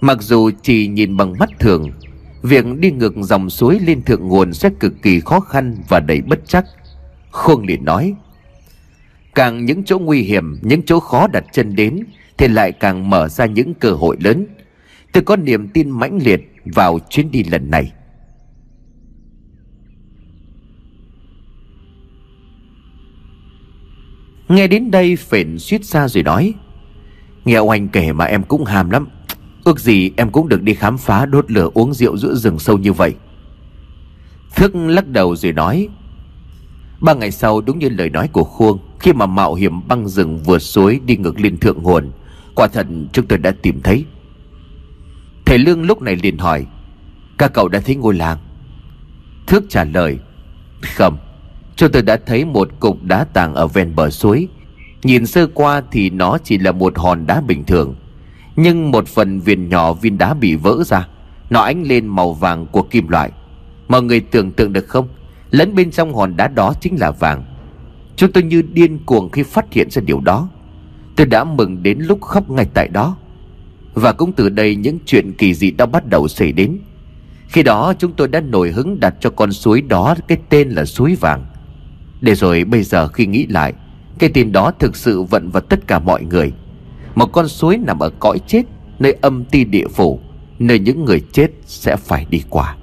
[0.00, 1.90] Mặc dù chỉ nhìn bằng mắt thường,
[2.42, 6.20] việc đi ngược dòng suối lên thượng nguồn sẽ cực kỳ khó khăn và đầy
[6.20, 6.64] bất chắc.
[7.30, 8.14] Khuông liền nói,
[9.34, 12.04] Càng những chỗ nguy hiểm Những chỗ khó đặt chân đến
[12.38, 14.46] Thì lại càng mở ra những cơ hội lớn.
[15.12, 17.92] Tôi có niềm tin mãnh liệt Vào chuyến đi lần này.
[24.48, 26.54] Nghe đến đây phển suýt xa rồi nói
[27.44, 29.08] Nghe ông anh kể mà em cũng hàm lắm.
[29.64, 32.78] Ước gì em cũng được đi khám phá đốt lửa uống rượu giữa rừng sâu
[32.78, 33.14] như vậy.
[34.56, 35.88] Thức lắc đầu rồi nói,
[37.00, 40.38] Ba ngày sau, đúng như lời nói của Khuông, Khi mà mạo hiểm băng rừng
[40.38, 42.10] vượt suối đi ngược lên thượng nguồn,
[42.54, 44.04] Quả thật chúng tôi đã tìm thấy.
[45.44, 46.66] Thầy Lương lúc này liền hỏi,
[47.38, 48.38] Các cậu đã thấy ngôi làng?
[49.46, 50.18] Thước trả lời,
[50.82, 51.18] Không,
[51.76, 54.48] Chúng tôi đã thấy một cục đá tàng ở ven bờ suối.
[55.02, 57.94] Nhìn sơ qua thì nó chỉ là một hòn đá bình thường.
[58.56, 61.08] Nhưng một phần viên nhỏ viên đá bị vỡ ra,
[61.50, 63.30] Nó ánh lên màu vàng của kim loại.
[63.88, 65.08] Mọi người tưởng tượng được không?
[65.50, 67.44] Lẫn bên trong hòn đá đó chính là vàng.
[68.16, 70.48] Chúng tôi như điên cuồng khi phát hiện ra điều đó.
[71.16, 73.16] Tôi đã mừng đến lúc khóc ngay tại đó.
[73.94, 76.78] Và cũng từ đây những chuyện kỳ dị đã bắt đầu xảy đến.
[77.48, 80.84] Khi đó chúng tôi đã nổi hứng đặt cho con suối đó cái tên là
[80.84, 81.46] suối vàng.
[82.20, 83.72] Để rồi bây giờ khi nghĩ lại,
[84.18, 86.52] Cái tên đó thực sự vận vào tất cả mọi người.
[87.20, 88.62] Một con suối nằm ở cõi chết,
[88.98, 90.20] Nơi âm ti địa phủ,
[90.58, 92.76] Nơi những người chết sẽ phải đi qua.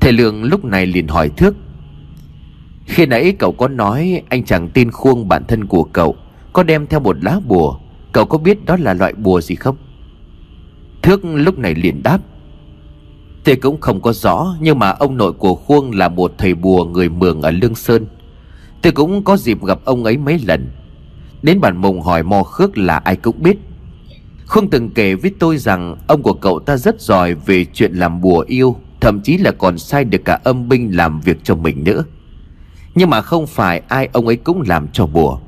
[0.00, 1.56] Thầy Lương lúc này liền hỏi Thước,
[2.86, 6.16] Khi nãy cậu có nói Anh chàng tin khuông bản thân của cậu
[6.52, 7.78] Có đem theo một lá bùa,
[8.12, 9.76] Cậu có biết đó là loại bùa gì không?
[11.02, 12.18] Thước lúc này liền đáp,
[13.44, 16.84] Thầy cũng không có rõ, Nhưng mà ông nội của Khuông là một thầy bùa
[16.84, 18.06] người Mường ở Lương Sơn.
[18.82, 20.66] Tôi cũng có dịp gặp ông ấy mấy lần.
[21.42, 23.56] Đến bản mùng hỏi mò khước là ai cũng biết.
[24.46, 28.20] Khương từng kể với tôi rằng Ông của cậu ta rất giỏi về chuyện làm
[28.20, 31.84] bùa yêu, Thậm chí là còn sai được cả âm binh làm việc cho mình
[31.84, 32.04] nữa.
[32.94, 35.38] Nhưng mà không phải ai ông ấy cũng làm cho bùa.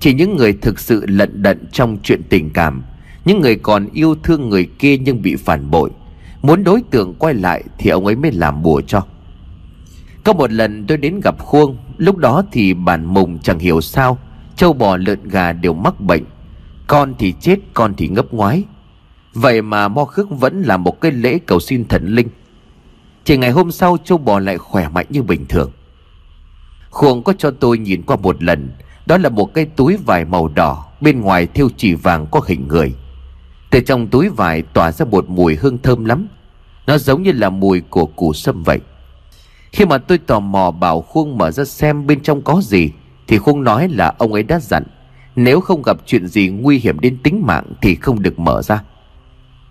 [0.00, 2.82] Chỉ những người thực sự lận đận trong chuyện tình cảm,
[3.24, 5.90] Những người còn yêu thương người kia nhưng bị phản bội.
[6.42, 9.06] Muốn đối tượng quay lại thì ông ấy mới làm bùa cho.
[10.24, 14.18] Có một lần tôi đến gặp Khuông, Lúc đó thì bản mùng chẳng hiểu sao
[14.58, 16.24] Châu bò lợn gà đều mắc bệnh.
[16.86, 18.64] Con thì chết, con thì ngấp ngoái.
[19.34, 22.28] Vậy mà Mo Khước vẫn là một cái lễ cầu xin thần linh.
[23.24, 25.70] Chỉ ngày hôm sau châu bò lại khỏe mạnh như bình thường.
[26.90, 28.70] Khuông có cho tôi nhìn qua một lần.
[29.06, 32.68] Đó là một cái túi vải màu đỏ, Bên ngoài thêu chỉ vàng có hình
[32.68, 32.94] người.
[33.70, 36.28] Từ trong túi vải tỏa ra một mùi hương thơm lắm.
[36.86, 38.80] Nó giống như là mùi của củ sâm vậy.
[39.72, 42.90] Khi mà tôi tò mò bảo Khuông mở ra xem bên trong có gì
[43.28, 44.82] thì Khuông nói là ông ấy đã dặn.
[45.36, 48.82] Nếu không gặp chuyện gì nguy hiểm đến tính mạng Thì không được mở ra.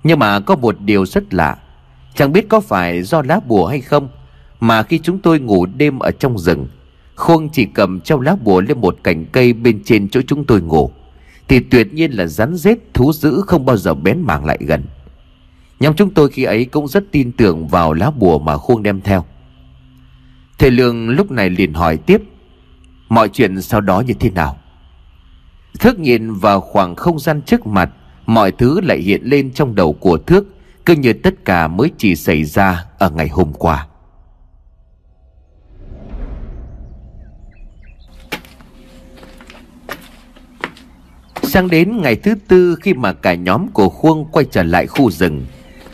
[0.04, 1.58] Nhưng mà có một điều rất lạ.
[2.16, 4.10] Chẳng biết có phải do lá bùa hay không,
[4.60, 6.68] Mà khi chúng tôi ngủ đêm ở trong rừng,
[7.16, 10.62] Khuông chỉ cầm treo lá bùa lên một cành cây bên trên chỗ chúng tôi
[10.62, 10.92] ngủ,
[11.48, 14.84] thì tuyệt nhiên là rắn rết thú dữ không bao giờ bén mảng lại gần.
[15.80, 19.02] Nhóm chúng tôi khi ấy cũng rất tin tưởng vào lá bùa mà Khuông đem
[19.02, 19.26] theo.
[20.60, 22.22] Thầy Lương lúc này liền hỏi tiếp
[23.10, 24.58] Mọi chuyện sau đó như thế nào?
[25.80, 27.90] Thước nhìn vào khoảng không gian trước mặt,
[28.26, 30.46] Mọi thứ lại hiện lên trong đầu của Thước
[30.86, 33.88] Cứ như tất cả mới chỉ xảy ra ở ngày hôm qua.
[41.44, 45.12] Sang đến ngày thứ tư khi mà cả nhóm của Khuông quay trở lại khu
[45.12, 45.46] rừng,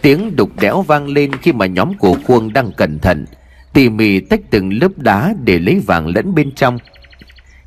[0.01, 3.25] Tiếng đục đẽo vang lên khi mà nhóm của Khuông đang cẩn thận,
[3.73, 6.77] Tỉ mỉ tách từng lớp đá để lấy vàng lẫn bên trong.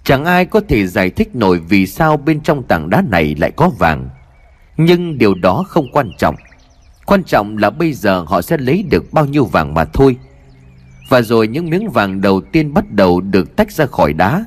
[0.06, 3.50] Chẳng ai có thể giải thích nổi vì sao bên trong tảng đá này lại
[3.50, 4.08] có vàng.
[4.76, 6.34] Nhưng điều đó không quan trọng.
[7.06, 10.16] Quan trọng là bây giờ họ sẽ lấy được bao nhiêu vàng mà thôi.
[11.08, 14.44] Và rồi những miếng vàng đầu tiên bắt đầu được tách ra khỏi đá.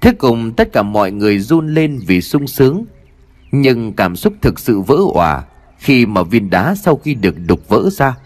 [0.00, 2.84] Thế cùng tất cả mọi người run lên vì sung sướng.
[3.52, 5.44] Nhưng cảm xúc thực sự vỡ òa
[5.78, 8.16] Khi mà viên đá sau khi được đục vỡ ra.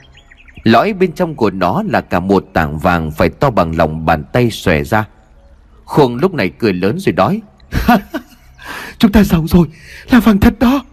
[0.63, 4.25] Lõi bên trong của nó là cả một tảng vàng phải to bằng lòng bàn
[4.33, 5.07] tay xòe ra.
[5.91, 7.41] Khuông lúc này cười lớn rồi nói.
[8.99, 9.67] Chúng ta giàu rồi
[10.11, 10.85] Là vàng thật đó.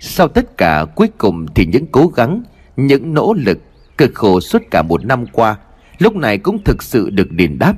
[0.00, 2.42] Sau tất cả cuối cùng thì những cố gắng
[2.76, 3.58] Những nỗ lực
[3.98, 5.56] Cực khổ suốt cả một năm qua
[5.98, 7.74] Lúc này cũng thực sự được đền đáp.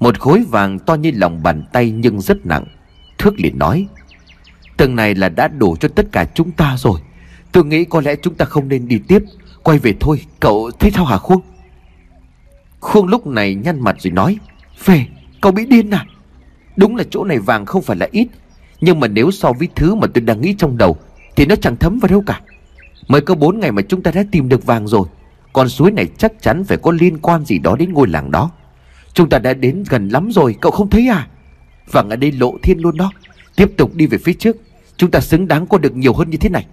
[0.00, 2.64] Một khối vàng to như lòng bàn tay nhưng rất nặng.
[3.18, 3.86] Thước liền nói
[4.76, 7.00] Tầng này là đã đủ cho tất cả chúng ta rồi.
[7.52, 9.22] Tôi nghĩ có lẽ chúng ta không nên đi tiếp.
[9.62, 11.42] Quay về thôi Cậu thấy sao hả Khuông
[12.82, 14.38] Khuông lúc này nhăn mặt rồi nói,
[14.84, 15.06] Về,
[15.40, 16.06] cậu bị điên à?
[16.76, 18.28] Đúng là chỗ này vàng không phải là ít,
[18.80, 20.96] Nhưng mà nếu so với thứ mà tôi đang nghĩ trong đầu
[21.36, 22.40] Thì nó chẳng thấm vào đâu cả.
[23.08, 25.08] Mới có 4 ngày mà chúng ta đã tìm được vàng rồi,
[25.52, 28.50] con suối này chắc chắn phải có liên quan gì đó đến ngôi làng đó.
[29.14, 31.28] Chúng ta đã đến gần lắm rồi, Cậu không thấy à?
[31.90, 33.12] Vàng ở đây lộ thiên luôn đó.
[33.56, 34.56] Tiếp tục đi về phía trước,
[34.96, 36.66] Chúng ta xứng đáng có được nhiều hơn như thế này.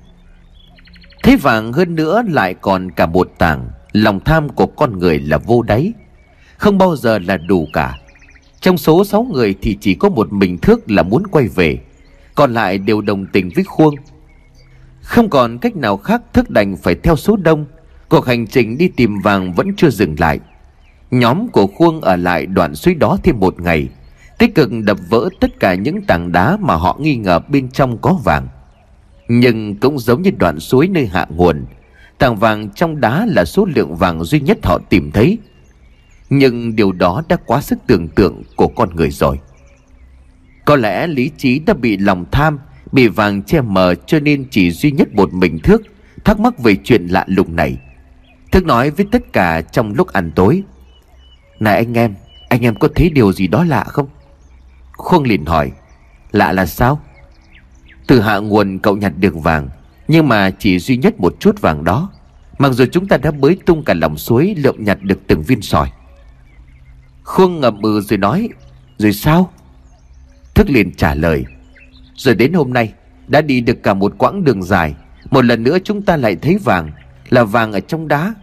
[1.24, 5.38] Thế vàng hơn nữa lại còn cả một tảng, Lòng tham của con người là
[5.38, 5.94] vô đáy.
[6.60, 7.98] Không bao giờ là đủ cả.
[8.62, 11.78] Trong số 6 người thì chỉ có một mình thước là muốn quay về.
[12.36, 13.96] Còn lại đều đồng tình với Khuông.
[15.02, 17.66] Không còn cách nào khác thức đành phải theo số đông.
[18.10, 20.40] Cuộc hành trình đi tìm vàng vẫn chưa dừng lại.
[21.12, 23.88] Nhóm của Khuông ở lại đoạn suối đó thêm một ngày,
[24.38, 27.98] Tích cực đập vỡ tất cả những tảng đá mà họ nghi ngờ bên trong
[27.98, 28.48] có vàng.
[29.28, 31.66] Nhưng cũng giống như đoạn suối nơi hạ nguồn,
[32.18, 35.38] Tảng vàng trong đá là số lượng vàng duy nhất họ tìm thấy.
[36.30, 39.40] Nhưng điều đó đã quá sức tưởng tượng của con người rồi.
[40.66, 42.60] Có lẽ lý trí đã bị lòng tham,
[42.92, 45.82] Bị vàng che mờ cho nên chỉ duy nhất một mình thước,
[46.26, 47.78] Thắc mắc về chuyện lạ lùng này.
[48.52, 50.64] Thước nói với tất cả trong lúc ăn tối.
[51.60, 52.16] Này anh em
[52.50, 54.08] Anh em có thấy điều gì đó lạ không?
[54.92, 55.72] Khuông liền hỏi,
[56.32, 57.00] Lạ là sao?
[58.08, 59.70] Từ hạ nguồn cậu nhặt được vàng,
[60.08, 62.12] Nhưng mà chỉ duy nhất một chút vàng đó.
[62.58, 65.62] Mặc dù chúng ta đã bới tung cả lòng suối Lượm nhặt được từng viên
[65.62, 65.90] sỏi.
[67.30, 68.50] Khuông ngậm ừ rồi nói,
[68.98, 69.52] Rồi sao?
[70.56, 71.46] Thức liền trả lời,
[72.16, 72.94] Rồi đến hôm nay,
[73.28, 74.96] Đã đi được cả một quãng đường dài,
[75.32, 76.92] Một lần nữa chúng ta lại thấy vàng,
[77.30, 78.34] là vàng ở trong đá.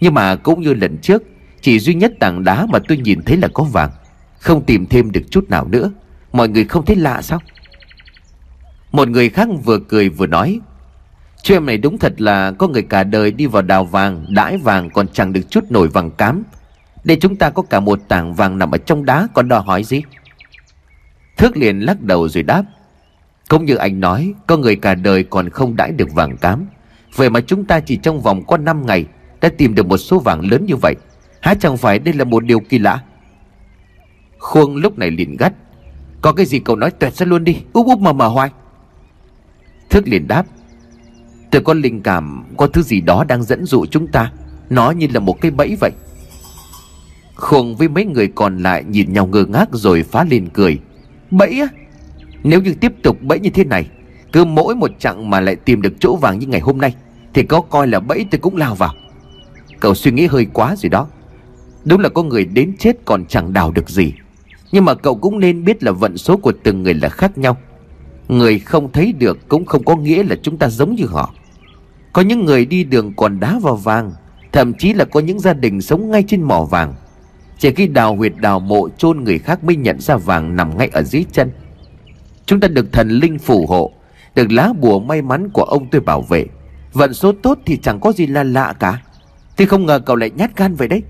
[0.00, 1.22] Nhưng mà cũng như lần trước,
[1.60, 3.90] Chỉ duy nhất tảng đá mà tôi nhìn thấy là có vàng,
[4.38, 5.90] Không tìm thêm được chút nào nữa.
[6.32, 7.38] Mọi người không thấy lạ sao?
[8.92, 10.60] Một người khác vừa cười vừa nói
[11.42, 14.90] Chuyện này đúng thật là có người cả đời đi vào đào vàng, Đãi vàng
[14.90, 16.42] còn chẳng được chút nổi vàng cám.
[17.04, 19.84] Để chúng ta có cả một tảng vàng nằm ở trong đá Còn đòi hỏi
[19.84, 20.02] gì?
[21.36, 22.62] Thước liền lắc đầu rồi đáp,
[23.48, 26.66] Cũng như anh nói, Có người cả đời còn không đãi được vàng cám.
[27.14, 29.06] Vậy mà chúng ta chỉ trong vòng có 5 ngày
[29.40, 30.96] Đã tìm được một số vàng lớn như vậy.
[31.40, 33.02] Há chẳng phải đây là một điều kỳ lạ?
[34.38, 35.52] Khuông lúc này liền gắt,
[36.22, 38.50] Có cái gì cậu nói tuyệt ra luôn đi, Úp úp mà mà hoài.
[39.90, 40.46] Thước liền đáp,
[41.50, 44.32] Tôi có linh cảm, Có thứ gì đó đang dẫn dụ chúng ta.
[44.70, 45.90] Nó như là một cái bẫy vậy.
[47.40, 50.78] Khuông với mấy người còn lại Nhìn nhau ngơ ngác rồi phá lên cười.
[51.30, 51.66] Bẫy á,
[52.44, 53.86] Nếu như tiếp tục bẫy như thế này,
[54.32, 56.94] Cứ mỗi một chặng mà lại tìm được chỗ vàng như ngày hôm nay,
[57.34, 58.94] Thì có coi là bẫy tôi cũng lao vào.
[59.80, 61.06] Cậu suy nghĩ hơi quá rồi đó.
[61.84, 64.12] Đúng là có người đến chết còn chẳng đào được gì.
[64.72, 67.56] Nhưng mà cậu cũng nên biết là vận số của từng người là khác nhau.
[68.28, 71.34] Người không thấy được cũng không có nghĩa là chúng ta giống như họ.
[72.12, 74.12] Có những người đi đường còn đá vào vàng,
[74.52, 76.94] Thậm chí là có những gia đình sống ngay trên mỏ vàng.
[77.60, 80.88] Chỉ khi đào huyệt đào mộ chôn người khác mới nhận ra vàng nằm ngay
[80.92, 81.50] ở dưới chân.
[82.46, 83.92] Chúng ta được thần linh phù hộ,
[84.34, 86.46] Được lá bùa may mắn của ông tôi bảo vệ.
[86.92, 89.02] Vận số tốt thì chẳng có gì là lạ cả.
[89.56, 91.02] Thì không ngờ cậu lại nhát gan vậy đấy.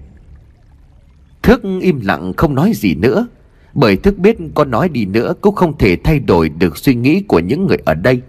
[1.42, 3.26] Thước im lặng không nói gì nữa.
[3.74, 7.22] Bởi Thức biết có nói đi nữa Cũng không thể thay đổi được suy nghĩ
[7.28, 8.20] của những người ở đây.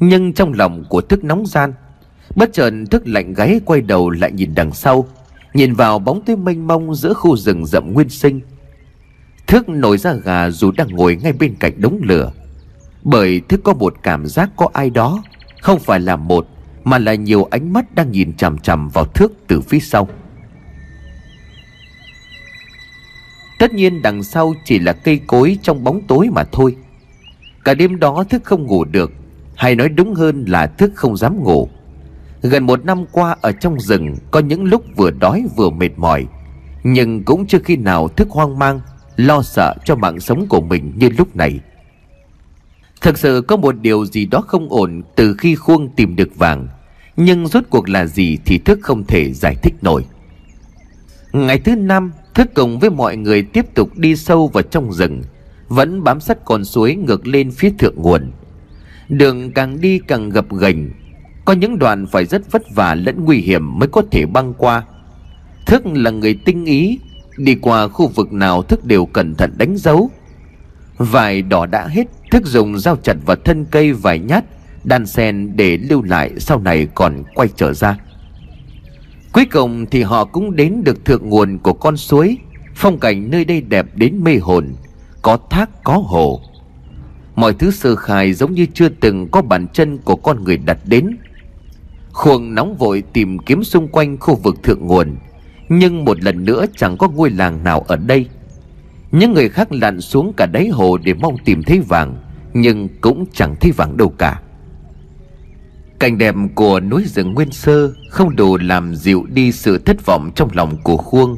[0.00, 1.72] Nhưng trong lòng của Thức nóng gian,
[2.36, 5.06] Bất chợt Thức lạnh gáy quay đầu lại nhìn đằng sau.
[5.54, 8.40] Nhìn vào bóng tối mênh mông giữa khu rừng rậm nguyên sinh,
[9.46, 12.32] Thức nổi ra gà dù đang ngồi ngay bên cạnh đống lửa.
[13.02, 15.22] Bởi Thức có một cảm giác có ai đó,
[15.60, 16.46] Không phải là một,
[16.84, 20.08] Mà là nhiều ánh mắt đang nhìn chằm chằm vào thước từ phía sau.
[23.58, 26.76] Tất nhiên đằng sau chỉ là cây cối trong bóng tối mà thôi.
[27.64, 29.12] Cả đêm đó thức không ngủ được,
[29.56, 31.68] Hay nói đúng hơn là thức không dám ngủ.
[32.42, 36.26] Gần một năm qua ở trong rừng, Có những lúc vừa đói vừa mệt mỏi.
[36.84, 38.80] Nhưng cũng chưa khi nào thức hoang mang,
[39.16, 41.60] Lo sợ cho mạng sống của mình như lúc này.
[43.00, 46.68] Thực sự có một điều gì đó không ổn Từ khi khuông tìm được vàng,
[47.16, 50.04] Nhưng rốt cuộc là gì thì thức không thể giải thích nổi.
[51.32, 55.22] Ngày thứ năm, Thức cùng với mọi người tiếp tục đi sâu vào trong rừng,
[55.68, 58.32] Vẫn bám sát con suối ngược lên phía thượng nguồn.
[59.08, 60.90] Đường càng đi càng gập ghềnh
[61.44, 64.82] có những đoạn phải rất vất vả lẫn nguy hiểm mới có thể băng qua.
[65.66, 66.98] Thức là người tinh ý,
[67.36, 70.10] Đi qua khu vực nào Thức đều cẩn thận đánh dấu.
[70.98, 74.44] Vài đỏ đã hết, Thức dùng dao chặt vào thân cây vài nhát,
[74.84, 77.98] Đan sen để lưu lại sau này còn quay trở ra.
[79.32, 82.38] Cuối cùng thì họ cũng đến được thượng nguồn của con suối,
[82.74, 84.68] Phong cảnh nơi đây đẹp đến mê hồn,
[85.22, 86.40] Có thác, có hồ.
[87.34, 90.78] Mọi thứ sơ khai giống như chưa từng có bàn chân của con người đặt
[90.84, 91.16] đến.
[92.12, 95.16] Khuông nóng vội tìm kiếm xung quanh khu vực thượng nguồn.
[95.68, 98.28] Nhưng một lần nữa chẳng có ngôi làng nào ở đây.
[99.12, 102.16] Những người khác lặn xuống cả đáy hồ để mong tìm thấy vàng,
[102.54, 104.40] Nhưng cũng chẳng thấy vàng đâu cả.
[105.98, 110.30] Cảnh đẹp của núi rừng nguyên sơ Không đủ làm dịu đi sự thất vọng
[110.34, 111.36] trong lòng của Khuông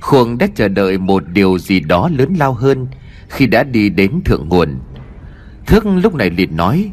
[0.00, 2.86] Khuông đã chờ đợi một điều gì đó lớn lao hơn
[3.28, 4.68] Khi đã đi đến thượng nguồn.
[5.66, 6.90] Thức lúc này liền nói,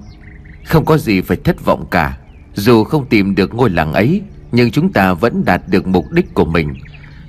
[0.65, 2.17] Không có gì phải thất vọng cả.
[2.53, 4.21] Dù không tìm được ngôi làng ấy,
[4.51, 6.73] Nhưng chúng ta vẫn đạt được mục đích của mình.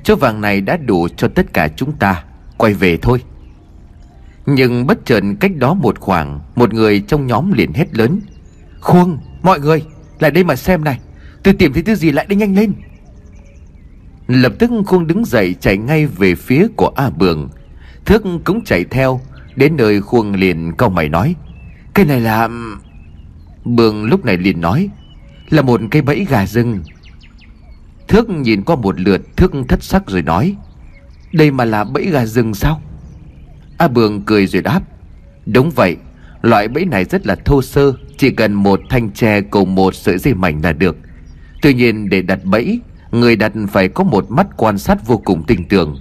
[0.05, 2.25] Chỗ vàng này đã đủ cho tất cả chúng ta.
[2.57, 3.23] Quay về thôi.
[4.47, 8.21] Nhưng bất chợt cách đó một khoảng, Một người trong nhóm liền hét lớn.
[8.81, 9.83] Khuông Mọi người,
[10.19, 10.99] lại đây mà xem này.
[11.43, 12.73] Tôi tìm thấy thứ gì lại đây nhanh lên.
[14.27, 17.49] Lập tức Khuông đứng dậy chạy ngay về phía của A Bường.
[18.05, 19.21] Thước cũng chạy theo,
[19.57, 21.35] Đến nơi Khuông liền câu mày nói.
[21.95, 22.49] Cái này là
[23.65, 24.89] Bường lúc này liền nói.
[25.53, 26.81] Là một cây bẫy gà rừng.
[28.09, 30.57] Thước nhìn qua một lượt Thước thất sắc rồi nói,
[31.33, 32.83] Đây mà là bẫy gà rừng sao?
[33.79, 34.81] A Bường cười rồi đáp,
[35.47, 35.97] Đúng vậy,
[36.43, 40.19] Loại bẫy này rất là thô sơ, Chỉ cần một thanh tre cùng một sợi
[40.19, 40.97] dây mảnh là được.
[41.63, 42.81] Tuy nhiên để đặt bẫy,
[43.11, 46.01] Người đặt phải có một mắt quan sát vô cùng tinh tường.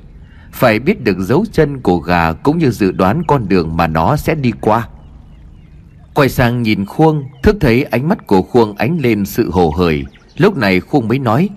[0.52, 4.16] Phải biết được dấu chân của gà Cũng như dự đoán con đường mà nó
[4.16, 4.88] sẽ đi qua.
[6.14, 10.06] Quay sang nhìn Khuông, Thức thấy ánh mắt của Khuông ánh lên sự hồ hởi.
[10.38, 11.50] Lúc này Khuông mới nói,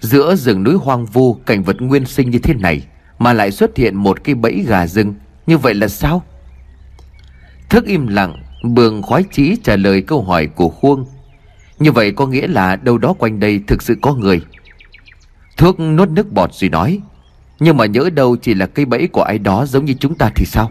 [0.00, 2.82] Giữa rừng núi hoang vu, Cảnh vật nguyên sinh như thế này
[3.18, 5.14] Mà lại xuất hiện một cái bẫy gà rừng,
[5.46, 6.22] Như vậy là sao?
[7.68, 11.06] Thức im lặng, Bường khoái chí trả lời câu hỏi của Khuông,
[11.78, 14.40] Như vậy có nghĩa là đâu đó quanh đây thực sự có người?
[15.56, 17.00] Thước nuốt nước bọt rồi nói,
[17.60, 20.30] Nhưng mà nhớ đâu chỉ là cây bẫy của ai đó giống như chúng ta
[20.34, 20.70] thì sao?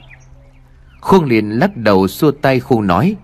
[1.01, 3.15] Khuông liền lắc đầu xua tay khu nói,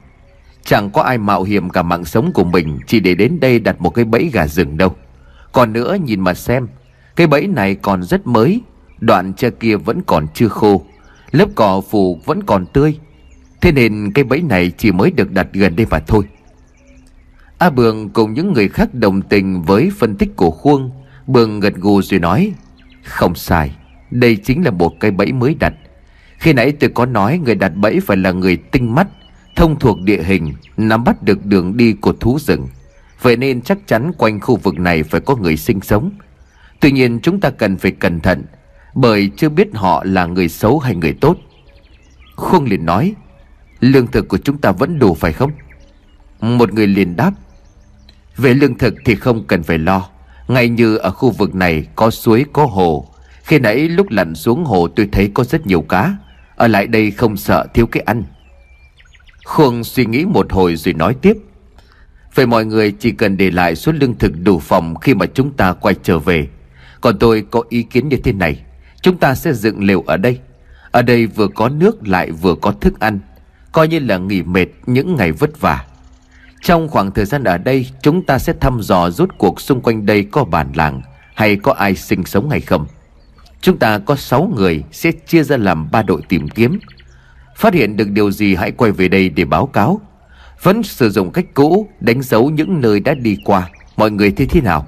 [0.66, 3.82] Chẳng có ai mạo hiểm cả mạng sống của mình Chỉ để đến đây đặt
[3.82, 4.96] một cái bẫy gà rừng đâu.
[5.52, 6.68] Còn nữa nhìn mà xem,
[7.16, 8.62] Cái bẫy này còn rất mới,
[9.00, 10.82] Đoạn tre kia vẫn còn chưa khô,
[11.32, 12.98] Lớp cỏ phủ vẫn còn tươi.
[13.62, 16.24] Thế nên cái bẫy này chỉ mới được đặt gần đây mà thôi.
[17.58, 20.92] A Bường cùng những người khác đồng tình với phân tích của Khuông,
[21.28, 22.54] Bường gật gù rồi nói,
[23.04, 23.76] Không sai,
[24.12, 25.74] Đây chính là một cái bẫy mới đặt.
[26.44, 29.08] Khi nãy tôi có nói người đặt bẫy phải là người tinh mắt,
[29.56, 32.68] Thông thuộc địa hình, Nắm bắt được đường đi của thú rừng.
[33.22, 36.12] Vậy nên chắc chắn quanh khu vực này phải có người sinh sống.
[36.80, 38.44] Tuy nhiên chúng ta cần phải cẩn thận,
[38.94, 41.38] Bởi chưa biết họ là người xấu hay người tốt.
[42.36, 43.14] Khuông liền nói,
[43.80, 45.52] Lương thực của chúng ta vẫn đủ phải không?
[46.42, 47.32] Một người liền đáp,
[48.38, 50.10] Về lương thực thì không cần phải lo.
[50.48, 53.08] Ngay như ở khu vực này có suối, có hồ.
[53.44, 56.16] Khi nãy lúc lặn xuống hồ tôi thấy có rất nhiều cá.
[56.64, 58.24] Ở lại đây không sợ thiếu cái ăn.
[59.46, 61.38] Khuông suy nghĩ một hồi rồi nói tiếp.
[62.36, 65.52] Vậy mọi người chỉ cần để lại số lương thực đủ phòng khi mà chúng
[65.52, 66.48] ta quay trở về.
[67.02, 68.64] Còn tôi có ý kiến như thế này.
[69.02, 70.40] Chúng ta sẽ dựng lều ở đây.
[70.92, 73.20] Ở đây vừa có nước lại vừa có thức ăn.
[73.72, 75.86] Coi như là nghỉ mệt những ngày vất vả.
[76.62, 80.06] Trong khoảng thời gian ở đây, Chúng ta sẽ thăm dò rút cuộc xung quanh
[80.06, 81.02] đây có bản làng
[81.36, 82.86] Hay có ai sinh sống hay không.
[83.64, 86.80] Chúng ta có 6 người sẽ chia ra làm ba đội tìm kiếm.
[87.56, 90.02] Phát hiện được điều gì hãy quay về đây để báo cáo.
[90.64, 93.70] Vẫn sử dụng cách cũ, Đánh dấu những nơi đã đi qua.
[93.98, 94.88] Mọi người thấy thế nào?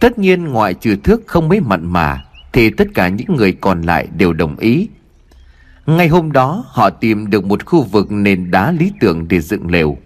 [0.00, 3.82] Tất nhiên ngoại trừ thước không mấy mặn mà, Thì tất cả những người còn
[3.82, 4.88] lại đều đồng ý.
[5.86, 9.70] Ngay hôm đó, họ tìm được một khu vực nền đá lý tưởng để dựng
[9.70, 9.96] lều.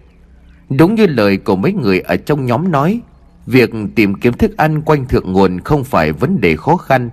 [0.69, 3.01] Đúng như lời của mấy người ở trong nhóm nói,
[3.45, 7.09] Việc tìm kiếm thức ăn quanh thượng nguồn không phải vấn đề khó khăn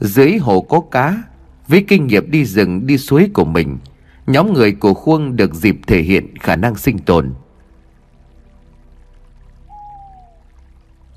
[0.00, 1.22] dưới hồ có cá,
[1.68, 3.78] Với kinh nghiệm đi rừng đi suối của mình,
[4.26, 7.34] Nhóm người của Khuông được dịp thể hiện khả năng sinh tồn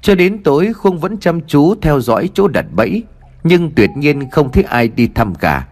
[0.02, 3.04] Cho đến tối, Khuông vẫn chăm chú theo dõi chỗ đặt bẫy,
[3.44, 5.68] Nhưng tuyệt nhiên không thấy ai đi thăm cả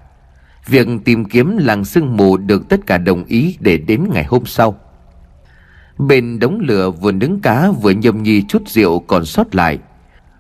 [0.70, 4.45] Việc tìm kiếm làng sương mù được tất cả đồng ý để đến ngày hôm
[4.45, 4.76] sau.
[5.97, 9.80] Bên đống lửa vừa nướng cá vừa nhâm nhi chút rượu còn sót lại.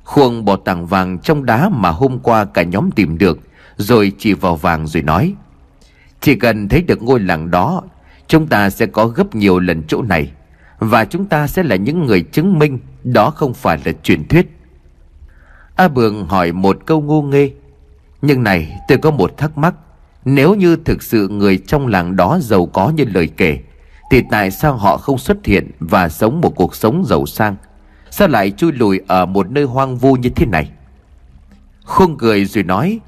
[0.09, 3.39] Khuông bỏ tảng vàng trong đá mà hôm qua cả nhóm tìm được,
[3.77, 5.33] rồi chỉ vào vàng rồi nói.
[6.21, 7.83] Chỉ cần thấy được ngôi làng đó,
[8.27, 10.31] chúng ta sẽ có gấp nhiều lần chỗ này.
[10.79, 14.47] Và chúng ta sẽ là những người chứng minh đó không phải là truyền thuyết.
[15.75, 17.51] A Bường hỏi một câu ngu nghê.
[18.21, 19.75] Nhưng này tôi có một thắc mắc.
[20.25, 23.59] Nếu như thực sự người trong làng đó giàu có như lời kể
[24.11, 27.55] Thì tại sao họ không xuất hiện và sống một cuộc sống giàu sang
[28.11, 30.69] Sao lại chui lùi ở một nơi hoang vu như thế này?
[31.83, 32.99] Khung cười rồi nói,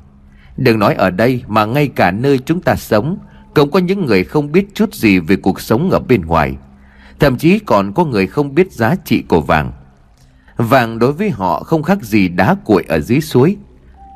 [0.58, 3.18] Đừng nói ở đây mà ngay cả nơi chúng ta sống,
[3.56, 6.56] Cũng có những người không biết chút gì về cuộc sống ở bên ngoài.
[7.20, 9.72] Thậm chí còn có người không biết giá trị của vàng.
[10.58, 13.58] Vàng đối với họ không khác gì đá cuội ở dưới suối.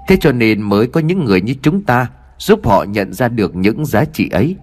[0.08, 2.08] Thế cho nên mới có những người như chúng ta
[2.38, 4.56] Giúp họ nhận ra được những giá trị ấy.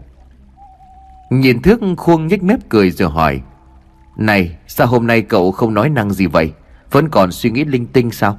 [1.30, 3.40] Nhìn thước khuôn nhếch mép cười rồi hỏi
[4.16, 6.52] này, sao hôm nay cậu không nói năng gì vậy?
[6.90, 8.38] Vẫn còn suy nghĩ linh tinh sao?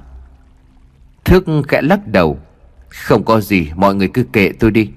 [1.26, 2.40] Thước khẽ lắc đầu.
[2.90, 4.90] Không có gì, mọi người cứ kệ tôi đi.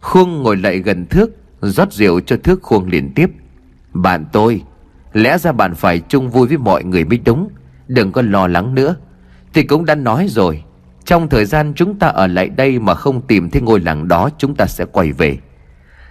[0.00, 1.30] Khuông ngồi lại gần thước
[1.60, 3.30] rót rượu cho thước khuông liên tiếp.
[3.92, 4.62] Bạn tôi,
[5.12, 7.48] Lẽ ra bạn phải chung vui với mọi người mới đúng.
[7.88, 8.96] Đừng có lo lắng nữa.
[9.54, 10.64] Thì cũng đã nói rồi,
[11.04, 14.28] trong thời gian chúng ta ở lại đây mà không tìm thấy ngôi làng đó,
[14.38, 15.38] chúng ta sẽ quay về.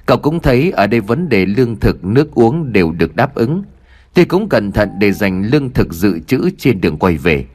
[0.06, 3.64] Cậu cũng thấy ở đây vấn đề lương thực, nước uống đều được đáp ứng.
[4.14, 7.46] Tôi cũng cẩn thận để dành lương thực dự trữ trên đường quay về.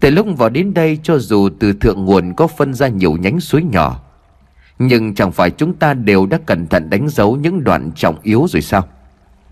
[0.00, 3.40] Từ lúc vào đến đây cho dù từ thượng nguồn có phân ra nhiều nhánh
[3.40, 4.00] suối nhỏ.
[4.78, 8.46] Nhưng chẳng phải chúng ta đều đã cẩn thận đánh dấu những đoạn trọng yếu
[8.48, 8.88] rồi sao?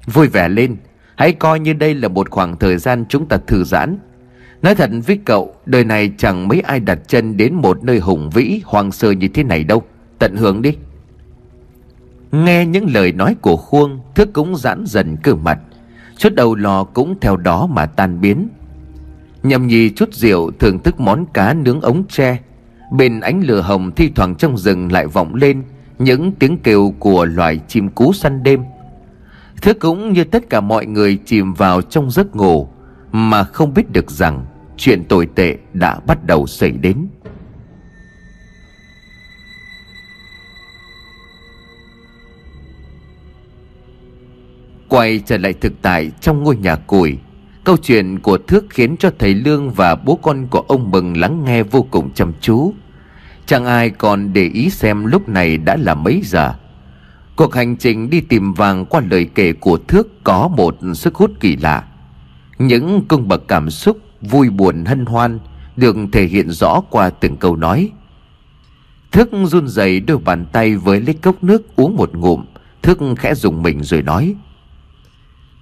[0.06, 0.76] Vui vẻ lên,
[1.16, 3.98] hãy coi như đây là một khoảng thời gian chúng ta thư giãn
[4.62, 8.30] Nói thật với cậu Đời này chẳng mấy ai đặt chân đến một nơi hùng
[8.30, 9.82] vĩ Hoang sơ như thế này đâu
[10.18, 10.76] Tận hưởng đi
[12.32, 15.58] Nghe những lời nói của Khuông, Thức cũng giãn dần cơ mặt.
[16.16, 18.48] Chút đầu lò cũng theo đó mà tan biến.
[19.42, 22.38] Nhầm nhì chút rượu thưởng thức món cá nướng ống tre.
[22.92, 25.62] Bên ánh lửa hồng thi thoảng trong rừng lại vọng lên
[25.98, 28.64] Những tiếng kêu của loài chim cú săn đêm.
[29.62, 32.68] Thức cũng như tất cả mọi người chìm vào trong giấc ngủ
[33.12, 37.06] mà không biết được rằng chuyện tồi tệ đã bắt đầu xảy đến.
[44.88, 47.18] Quay trở lại thực tại trong ngôi nhà củi
[47.64, 51.44] câu chuyện của thước khiến cho thầy lương và bố con của ông mừng lắng
[51.44, 52.74] nghe vô cùng chăm chú
[53.46, 56.54] chẳng ai còn để ý xem lúc này đã là mấy giờ
[57.38, 61.30] Cuộc hành trình đi tìm vàng qua lời kể của Thước có một sức hút
[61.40, 61.84] kỳ lạ.
[62.58, 65.38] Những cung bậc cảm xúc vui buồn hân hoan
[65.76, 67.90] được thể hiện rõ qua từng câu nói.
[69.12, 72.44] Thước run rẩy đôi bàn tay với lấy cốc nước uống một ngụm,
[72.82, 74.34] Thước khẽ dùng mình rồi nói.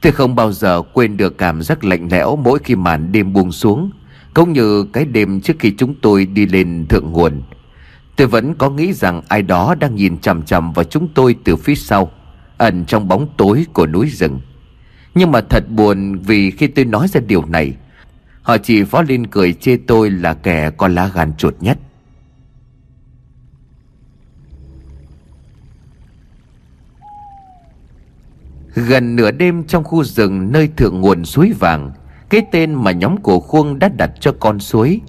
[0.01, 3.53] Tôi không bao giờ quên được cảm giác lạnh lẽo mỗi khi màn đêm buông
[3.53, 3.91] xuống,
[4.35, 7.43] cũng như cái đêm trước khi chúng tôi đi lên thượng nguồn.
[8.17, 11.57] Tôi vẫn có nghĩ rằng ai đó đang nhìn chằm chằm vào chúng tôi từ
[11.57, 12.11] phía sau,
[12.59, 14.41] ẩn trong bóng tối của núi rừng.
[15.15, 17.75] Nhưng mà thật buồn vì khi tôi nói ra điều này,
[18.43, 21.79] họ chỉ phó lên cười chê tôi là kẻ có lá gan chuột nhất.
[28.77, 31.93] Gần nửa đêm trong khu rừng nơi thượng nguồn suối vàng,
[32.29, 35.01] Cái tên mà nhóm của Khuông đã đặt cho con suối.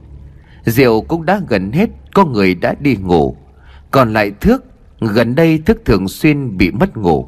[0.66, 3.38] Rượu cũng đã gần hết, Có người đã đi ngủ.
[3.92, 4.64] Còn lại Thước,
[5.00, 7.28] Gần đây Thước thường xuyên bị mất ngủ.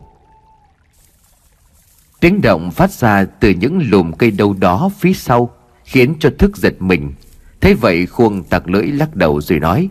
[2.19, 5.49] Tiếng động phát ra từ những lùm cây đâu đó phía sau,
[5.83, 7.13] Khiến cho Thức giật mình.
[7.61, 9.89] Thế vậy Khuông tặc lưỡi lắc đầu rồi nói,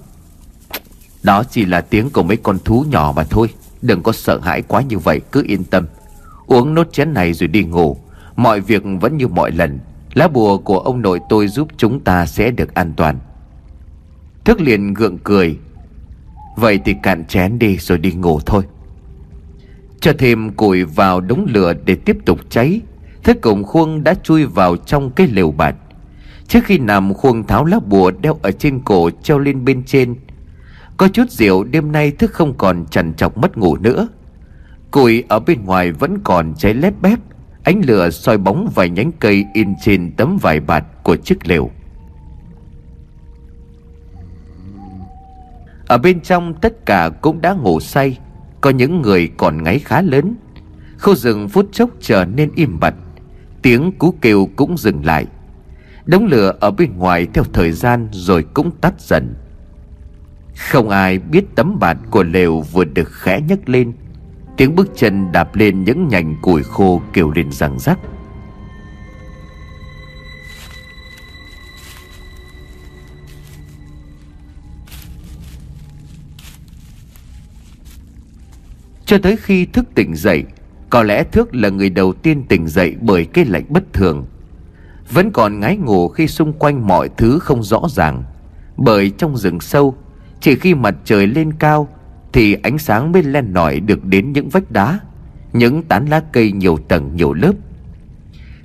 [1.23, 3.49] Đó chỉ là tiếng của mấy con thú nhỏ mà thôi,
[3.83, 5.87] Đừng có sợ hãi quá như vậy, cứ yên tâm.
[6.49, 7.97] Uống nốt chén này rồi đi ngủ.
[8.37, 9.79] Mọi việc vẫn như mọi lần.
[10.15, 13.19] Lá bùa của ông nội tôi giúp chúng ta sẽ được an toàn.
[14.45, 15.59] Thức liền gượng cười.
[16.57, 18.63] Vậy thì cạn chén đi rồi đi ngủ thôi.
[20.01, 22.81] Cho thêm củi vào đống lửa để tiếp tục cháy.
[23.23, 25.75] Thức cùng khuông đã chui vào trong cái lều bạt.
[26.49, 30.15] Trước khi nằm, khuông tháo lá bùa đeo ở trên cổ treo lên bên trên.
[30.97, 34.09] Có chút rượu, đêm nay thức không còn chằn chọc mất ngủ nữa
[34.91, 37.19] cùi ở bên ngoài vẫn còn cháy lép bép.
[37.63, 41.71] Ánh lửa soi bóng vài nhánh cây in trên tấm vải bạt của chiếc lều.
[45.87, 48.19] Ở bên trong tất cả cũng đã ngủ say.
[48.61, 50.35] Có những người còn ngáy khá lớn.
[50.99, 52.95] Khu rừng phút chốc trở nên im bặt.
[53.63, 55.27] Tiếng cú kêu cũng dừng lại.
[56.07, 59.35] Đống lửa ở bên ngoài theo thời gian rồi cũng tắt dần.
[60.57, 63.93] Không ai biết tấm bạt của lều vừa được khẽ nhấc lên.
[64.59, 67.99] Tiếng bước chân đạp lên những nhành củi khô kêu lên răng rắc.
[79.07, 80.45] Cho tới khi thức tỉnh dậy,
[80.91, 84.27] Có lẽ Thước là người đầu tiên tỉnh dậy bởi cái lạnh bất thường.
[85.11, 88.25] Vẫn còn ngái ngủ khi xung quanh mọi thứ không rõ ràng,
[88.77, 89.95] Bởi trong rừng sâu,
[90.41, 91.89] Chỉ khi mặt trời lên cao
[92.33, 95.01] thì ánh sáng mới len lỏi được đến những vách đá,
[95.53, 97.53] Những tán lá cây nhiều tầng nhiều lớp.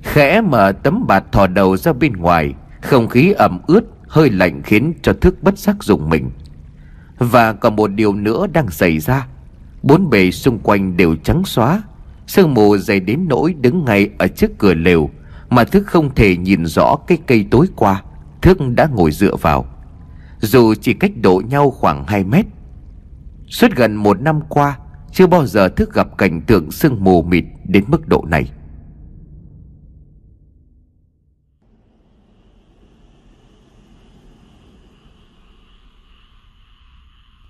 [0.02, 4.62] Khẽ mở tấm bạt thò đầu ra bên ngoài, Không khí ẩm ướt, Hơi lạnh
[4.64, 6.30] khiến cho thức bất giác dùng mình.
[7.18, 9.28] Và còn một điều nữa đang xảy ra.
[9.84, 11.82] Bốn bề xung quanh đều trắng xóa,
[12.28, 15.10] Sương mù dày đến nỗi đứng ngay ở trước cửa lều
[15.50, 18.04] Mà thức không thể nhìn rõ cái cây tối qua,
[18.42, 19.66] Thức đã ngồi dựa vào.
[20.40, 22.46] Dù chỉ cách độ nhau khoảng 2 mét
[23.54, 24.78] Suốt gần một năm qua,
[25.12, 28.52] Chưa bao giờ thức gặp cảnh tượng sương mù mịt đến mức độ này.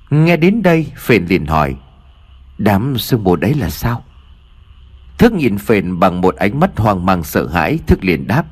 [0.09, 1.75] Nghe đến đây, Phền liền hỏi,
[2.57, 4.03] Đám sương mù đấy là sao?
[5.17, 8.45] Thức nhìn Phền bằng một ánh mắt hoang mang sợ hãi, Thức liền đáp,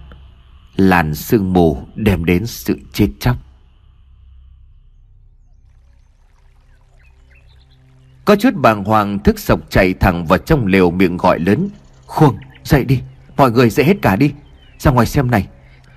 [0.76, 3.51] Làn sương mù đem đến sự chết chóc.
[8.32, 11.70] Có chút bàng hoàng, thức sộc chạy thẳng vào trong lều miệng gọi lớn.
[12.06, 13.00] Khuông dậy đi,
[13.38, 14.32] Mọi người dậy hết cả đi.
[14.80, 15.48] Ra ngoài xem này.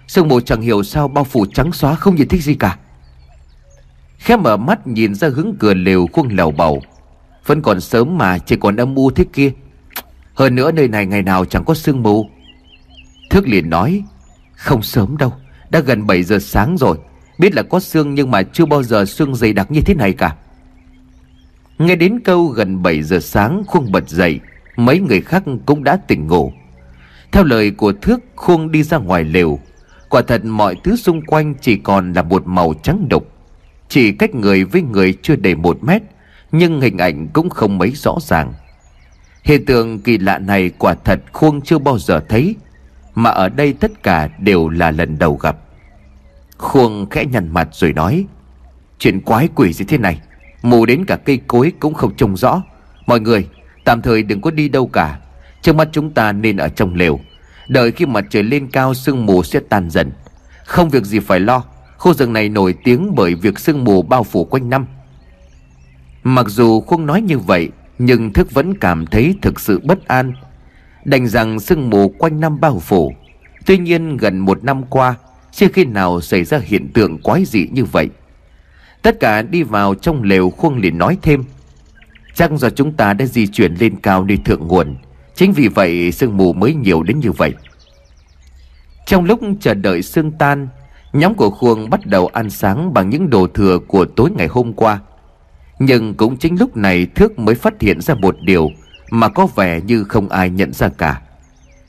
[0.07, 2.78] Sương mù chẳng hiểu sao bao phủ trắng xóa không nhìn thích gì cả.
[4.18, 6.82] Khẽ mở mắt nhìn ra hướng cửa lều khuông lầu bầu.
[7.47, 9.53] Vẫn còn sớm mà, chỉ còn âm u thế kia.
[10.35, 12.30] Hơn nữa nơi này ngày nào chẳng có sương mù.
[13.30, 14.03] Thức liền nói,
[14.55, 15.32] Không sớm đâu,
[15.70, 16.99] Đã gần 7 giờ sáng rồi.
[17.39, 20.12] Biết là có sương nhưng mà chưa bao giờ sương dày đặc như thế này
[20.12, 20.37] cả.
[21.79, 24.41] Nghe đến câu gần 7 giờ sáng Khuông bật dậy,
[24.77, 26.53] Mấy người khác cũng đã tỉnh ngủ.
[27.33, 29.59] Theo lời của Thước Khuông đi ra ngoài lều,
[30.09, 33.33] Quả thật mọi thứ xung quanh chỉ còn là một màu trắng đục.
[33.89, 36.03] Chỉ cách người với người chưa đầy một mét,
[36.53, 38.53] Nhưng hình ảnh cũng không mấy rõ ràng.
[39.43, 42.57] Hiện tượng kỳ lạ này quả thật Khuông chưa bao giờ thấy,
[43.14, 45.57] Mà ở đây tất cả đều là lần đầu gặp.
[46.59, 48.27] Khuông khẽ nhăn mặt rồi nói,
[48.99, 50.20] Chuyện quái quỷ gì thế này?
[50.65, 52.62] Mù đến cả cây cối cũng không trông rõ.
[53.07, 53.49] Mọi người,
[53.85, 55.19] tạm thời đừng có đi đâu cả.
[55.62, 57.21] Trước mắt chúng ta nên ở trong lều.
[57.69, 60.12] Đợi khi mặt trời lên cao, sương mù sẽ tan dần.
[60.65, 61.65] Không việc gì phải lo.
[61.99, 64.87] Khu rừng này nổi tiếng bởi việc sương mù bao phủ quanh năm.
[66.23, 70.33] Mặc dù không nói như vậy, Nhưng Thức vẫn cảm thấy thực sự bất an.
[71.05, 73.15] Đành rằng sương mù quanh năm bao phủ.
[73.67, 75.15] Tuy nhiên, gần một năm qua,
[75.53, 78.09] Chưa khi nào xảy ra hiện tượng quái dị như vậy.
[79.05, 81.44] Tất cả đi vào trong lều khuông liền nói thêm.
[82.34, 84.96] Chắc do chúng ta đã di chuyển lên cao nơi thượng nguồn,
[85.34, 87.55] Chính vì vậy sương mù mới nhiều đến như vậy.
[89.07, 90.68] Trong lúc chờ đợi sương tan,
[91.12, 94.72] Nhóm của Khuông bắt đầu ăn sáng bằng những đồ thừa của tối ngày hôm
[94.72, 95.00] qua.
[95.78, 98.70] Nhưng cũng chính lúc này Thước mới phát hiện ra một điều
[99.11, 101.20] Mà có vẻ như không ai nhận ra cả.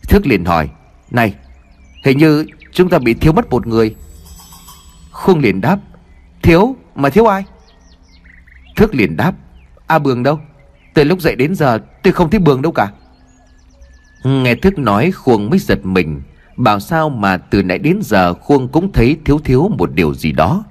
[0.10, 0.70] Thước liền hỏi,
[1.12, 1.34] Này,
[2.04, 3.96] Hình như chúng ta bị thiếu mất một người.
[5.12, 5.80] Khuông liền đáp,
[6.42, 7.44] Thiếu mà thiếu ai?
[8.76, 9.36] Thước liền đáp
[9.88, 10.40] A Bường đâu?
[10.94, 12.92] Từ lúc dậy đến giờ tôi không thấy Bường đâu cả.
[14.24, 16.22] Nghe Thức nói Khuông mới giật mình
[16.58, 20.32] Bảo sao mà từ nãy đến giờ Khuông cũng thấy thiếu thiếu một điều gì
[20.32, 20.64] đó.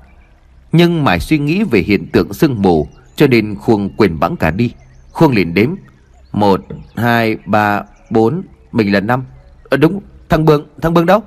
[0.73, 4.51] Nhưng mãi suy nghĩ về hiện tượng sương mù Cho nên Khuông quên bẵng cả
[4.51, 4.73] đi.
[5.11, 5.71] Khuông liền đếm
[6.33, 6.61] Một,
[6.97, 9.25] hai, ba, bốn Mình là năm.
[9.71, 11.21] À, Đúng, thằng Bường, thằng Bường đâu?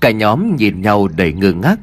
[0.00, 1.76] Cả nhóm nhìn nhau đầy ngơ ngác.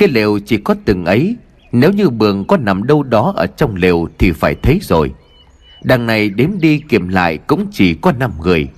[0.00, 1.36] Cái lều chỉ có từng ấy.
[1.72, 5.12] Nếu như Bường có nằm đâu đó ở trong lều Thì phải thấy rồi.
[5.82, 8.68] Đằng này đếm đi kiểm lại cũng chỉ có 5 người.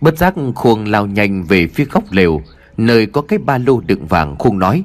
[0.00, 2.42] Bất giác khuông lao nhanh về phía góc lều,
[2.76, 4.84] Nơi có cái ba lô đựng vàng khuông nói,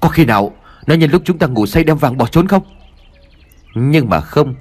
[0.00, 0.52] Có khi nào
[0.86, 2.62] nó nhân lúc chúng ta ngủ say đem vàng bỏ trốn không?
[3.74, 4.54] Nhưng mà không.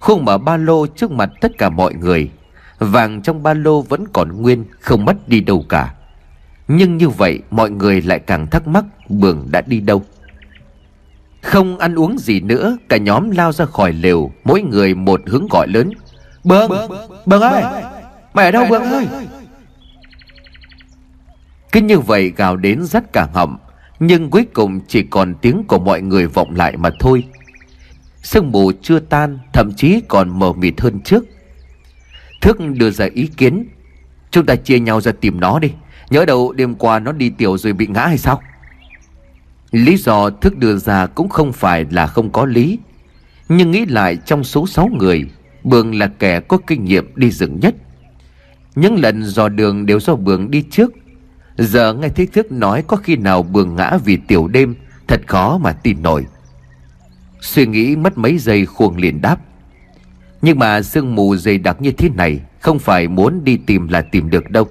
[0.00, 2.30] Khuông mở ba lô trước mặt tất cả mọi người.
[2.78, 5.94] Vàng trong ba lô vẫn còn nguyên, Không mất đi đâu cả.
[6.72, 10.04] Nhưng như vậy mọi người lại càng thắc mắc Bường đã đi đâu?
[11.42, 15.46] Không ăn uống gì nữa Cả nhóm lao ra khỏi lều Mỗi người một hướng
[15.50, 15.90] gọi lớn.
[16.44, 16.70] Bường
[17.26, 17.62] Bường ơi
[18.34, 19.06] Mày ở đâu Bường ơi?
[21.72, 23.58] cứ như vậy gào đến rắt cả họng
[24.00, 27.24] Nhưng cuối cùng chỉ còn tiếng của mọi người vọng lại mà thôi.
[28.22, 31.24] Sương mù chưa tan Thậm chí còn mờ mịt hơn trước.
[32.40, 33.66] Thức đưa ra ý kiến
[34.30, 35.70] Chúng ta chia nhau ra tìm nó đi
[36.10, 38.42] Nhớ đâu đêm qua nó đi tiểu rồi bị ngã hay sao?
[39.70, 42.78] Lý do thức đưa ra cũng không phải là không có lý.
[43.48, 45.24] Nhưng nghĩ lại trong số 6 người,
[45.64, 47.74] Bường là kẻ có kinh nghiệm đi rừng nhất.
[48.74, 50.92] Những lần dò đường đều do Bường đi trước.
[51.58, 54.74] Giờ nghe thấy thức nói có khi nào bường ngã vì tiểu đêm,
[55.08, 56.26] Thật khó mà tin nổi.
[57.40, 59.36] Suy nghĩ mất mấy giây khuôn liền đáp.
[60.42, 64.02] Nhưng mà sương mù dày đặc như thế này Không phải muốn đi tìm là
[64.02, 64.68] tìm được đâu.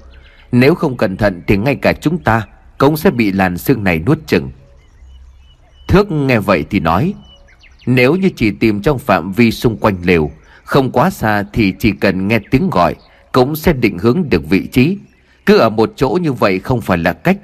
[0.52, 2.48] Nếu không cẩn thận thì ngay cả chúng ta
[2.78, 4.52] Cũng sẽ bị làn xương này nuốt chừng
[5.88, 7.14] Thước nghe vậy thì nói,
[7.86, 10.32] Nếu như chỉ tìm trong phạm vi xung quanh lều,
[10.64, 12.96] Không quá xa thì chỉ cần nghe tiếng gọi
[13.32, 14.98] Cũng sẽ định hướng được vị trí.
[15.46, 17.38] Cứ ở một chỗ như vậy không phải là cách.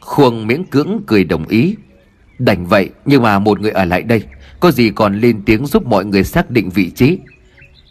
[0.00, 1.74] Khuông miễn cưỡng cười đồng ý.
[2.38, 4.22] Đành vậy, nhưng mà một người ở lại đây,
[4.60, 7.18] Có gì còn lên tiếng giúp mọi người xác định vị trí?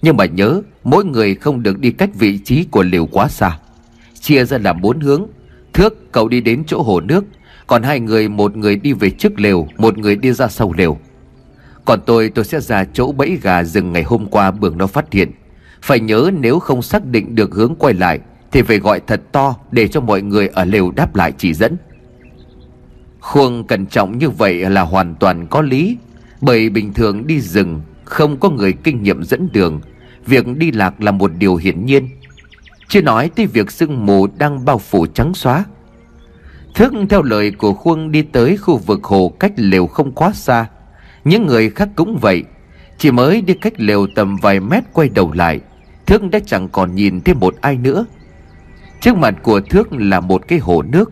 [0.02, 3.58] Nhưng mà nhớ, Mỗi người không được đi cách vị trí của liều quá xa.
[4.26, 5.28] Chia ra làm bốn hướng.
[5.74, 7.26] Thước, cậu đi đến chỗ hồ nước,
[7.68, 10.98] Còn hai người, một người đi về trước lều, Một người đi ra sau lều.
[11.86, 15.14] Còn tôi tôi sẽ ra chỗ bẫy gà rừng ngày hôm qua, bường nó phát
[15.14, 15.32] hiện.
[15.82, 18.20] Phải nhớ nếu không xác định được hướng quay lại,
[18.52, 21.78] thì phải gọi thật to Để cho mọi người ở lều đáp lại chỉ dẫn.
[23.20, 25.98] Khuông cẩn trọng như vậy là hoàn toàn có lý,
[26.42, 29.82] Bởi bình thường đi rừng Không có người kinh nghiệm dẫn đường.
[30.26, 32.10] Việc đi lạc là một điều hiển nhiên.
[32.88, 35.66] Chưa nói tới việc sương mù đang bao phủ trắng xóa.
[36.76, 40.66] Thức theo lời của Khuông đi tới khu vực hồ cách lều không quá xa.
[41.24, 42.44] Những người khác cũng vậy.
[42.98, 45.62] Chỉ mới đi cách lều tầm vài mét quay đầu lại
[46.06, 48.06] thước đã chẳng còn nhìn thấy một ai nữa.
[49.02, 51.12] Trước mặt của Thước là một cái hồ nước.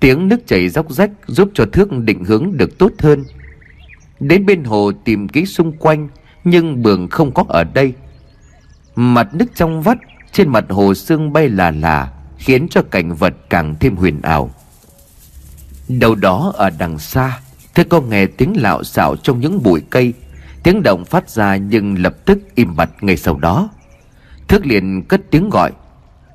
[0.00, 3.24] Tiếng nước chảy róc rách giúp cho Thước định hướng được tốt hơn.
[4.20, 6.08] Đến bên hồ tìm kỹ xung quanh,
[6.44, 7.92] Nhưng bường không có ở đây.
[8.94, 9.98] Mặt nước trong vắt
[10.34, 14.50] trên mặt hồ sương bay là là Khiến cho cảnh vật càng thêm huyền ảo.
[15.88, 17.38] Đầu đó ở đằng xa
[17.74, 20.12] Thước có nghe tiếng lạo xạo trong những bụi cây
[20.62, 23.68] Tiếng động phát ra nhưng lập tức im bặt ngay sau đó.
[24.48, 25.72] Thước liền cất tiếng gọi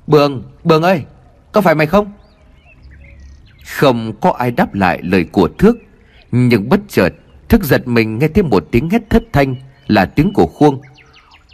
[0.08, 1.04] Bường, Bường ơi,
[1.52, 2.12] có phải mày không?
[3.66, 5.78] Không có ai đáp lại lời của Thước
[6.32, 7.14] Nhưng bất chợt
[7.50, 9.56] Thức giật mình nghe thêm một tiếng hét thất thanh
[9.88, 10.82] Là tiếng của Khuông.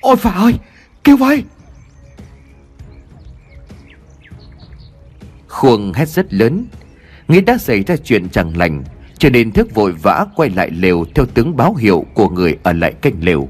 [0.01, 0.53] Ôi phà ơi,
[1.03, 1.43] kêu ơi
[5.55, 6.65] Khuông hét rất lớn.
[7.27, 8.83] Nghĩ đã xảy ra chuyện chẳng lành
[9.17, 12.73] Cho nên Thức vội vã quay lại lều Theo tướng báo hiệu của người ở
[12.73, 13.49] lại canh lều.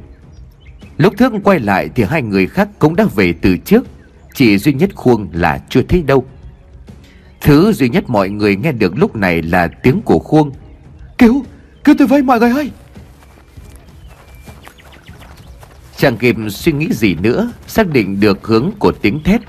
[0.98, 3.88] Lúc Thức quay lại Thì hai người khác cũng đã về từ trước.
[4.34, 6.26] Chỉ duy nhất Khuông là chưa thấy đâu.
[7.42, 10.52] Thứ duy nhất mọi người nghe được lúc này là tiếng của Khuông.
[11.18, 11.46] Cứu,
[11.84, 12.72] cứu tôi với mọi người ơi!
[15.98, 19.42] Chẳng kịp suy nghĩ gì nữa Xác định được hướng của tiếng thét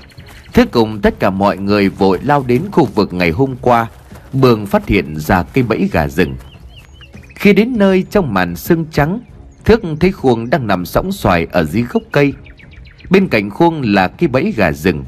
[0.57, 3.87] Thế cùng tất cả mọi người vội lao đến khu vực ngày hôm qua.
[4.33, 6.35] Bường phát hiện ra cây bẫy gà rừng.
[7.35, 9.19] Khi đến nơi trong màn sương trắng,
[9.65, 12.33] Thước thấy khuông đang nằm sóng xoài ở dưới gốc cây.
[13.09, 15.05] Bên cạnh khuông là cây bẫy gà rừng.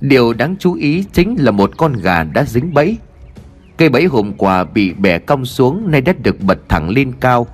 [0.00, 2.96] Điều đáng chú ý chính là một con gà đã dính bẫy.
[3.76, 7.46] Cây bẫy hôm qua bị bẻ cong xuống Nay đã được bật thẳng lên cao.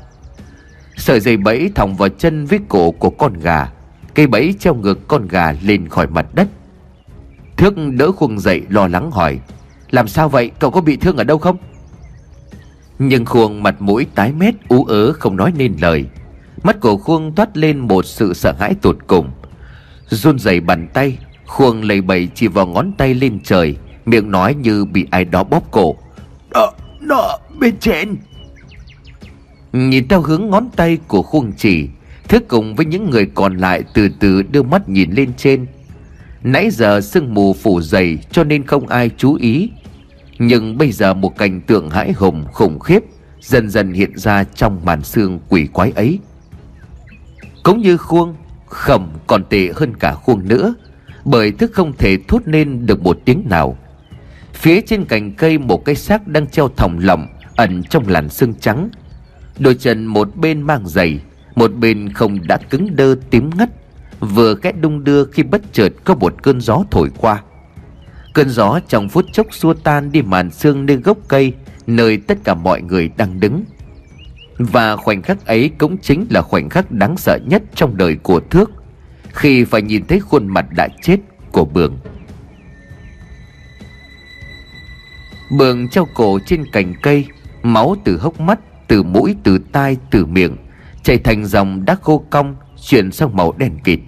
[0.97, 3.69] Sợi dây bẫy thòng vào chân với cổ của con gà.
[4.15, 6.49] Cây bẫy treo ngược con gà lên khỏi mặt đất.
[7.63, 9.41] Thước đỡ khuông dậy lo lắng hỏi,
[9.91, 10.51] Làm sao vậy?
[10.59, 11.57] Cậu có bị thương ở đâu không?
[12.99, 16.05] Nhưng khuông mặt mũi tái mét, ú ớ, không nói nên lời.
[16.63, 19.31] Mắt của khuông toát lên một sự sợ hãi tột cùng.
[20.09, 24.55] Run rẩy bàn tay khuông lầy bầy chỉ vào ngón tay lên trời, miệng nói
[24.55, 25.97] như bị ai đó bóp cổ.
[26.51, 28.17] Đó đó bên trên.
[29.73, 31.89] Nhìn theo hướng ngón tay của khuông chỉ
[32.29, 35.67] thức cùng với những người còn lại từ từ đưa mắt nhìn lên trên
[36.43, 39.71] nãy giờ sương mù phủ dày cho nên không ai chú ý.
[40.39, 43.03] Nhưng bây giờ một cảnh tượng hãi hùng khủng khiếp
[43.41, 46.19] dần dần hiện ra trong màn sương quỷ quái ấy.
[47.63, 48.35] Cũng như khuôn,
[48.67, 50.75] khẩm còn tệ hơn cả khuôn nữa,
[51.25, 53.79] bởi thức không thể thốt nên được một tiếng nào.
[54.55, 57.27] Phía trên cành cây một cái xác đang treo thòng lọng
[57.57, 58.89] ẩn trong làn sương trắng.
[59.59, 61.21] Đôi chân một bên mang giày,
[61.55, 63.69] một bên không đã cứng đơ tím ngắt
[64.23, 67.43] vừa khẽ đung đưa khi bất chợt có một cơn gió thổi qua.
[68.35, 71.53] Cơn gió trong phút chốc xua tan đi màn xương nơi gốc cây
[71.87, 73.65] nơi tất cả mọi người đang đứng.
[74.59, 78.41] Và khoảnh khắc ấy cũng chính là khoảnh khắc đáng sợ nhất trong đời của
[78.41, 78.71] Thước
[79.33, 81.17] Khi phải nhìn thấy khuôn mặt đã chết
[81.53, 81.99] của Bường.
[85.51, 87.27] Bường treo cổ trên cành cây
[87.63, 88.59] Máu từ hốc mắt,
[88.89, 90.57] từ mũi, từ tai, từ miệng
[91.03, 92.57] Chảy thành dòng đã khô cong
[92.87, 93.99] Chuyển sang màu đen kịt.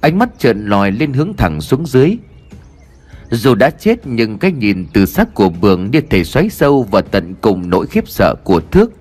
[0.00, 2.16] Ánh mắt trợn lòi lên hướng thẳng xuống dưới.
[3.30, 7.00] Dù đã chết, nhưng cái nhìn từ xác của Bường như thể xoáy sâu và
[7.00, 8.92] tận cùng nỗi khiếp sợ của Thước,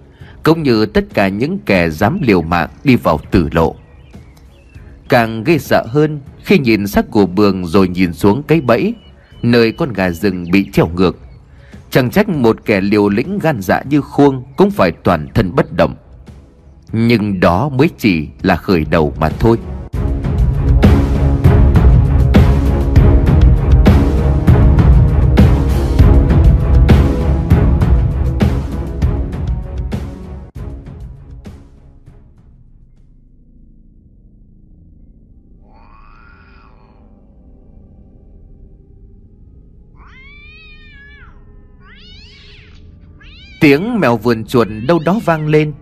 [0.43, 3.75] cũng như tất cả những kẻ dám liều mạng đi vào tử lộ.
[5.09, 8.93] Càng gây sợ hơn, khi nhìn xác của bường rồi nhìn xuống cái bẫy,
[9.41, 11.17] Nơi con gà rừng bị treo ngược.
[11.89, 15.73] Chẳng trách một kẻ liều lĩnh gan dạ như khuông Cũng phải toàn thân bất
[15.73, 15.95] động.
[16.91, 19.57] Nhưng đó mới chỉ là khởi đầu mà thôi.
[43.59, 45.73] Tiếng mèo vườn chuột đâu đó vang lên.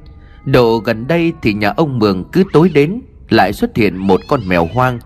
[0.46, 4.40] Độ gần đây thì nhà ông Mường cứ tối đến, Lại xuất hiện một con
[4.48, 5.00] mèo hoang.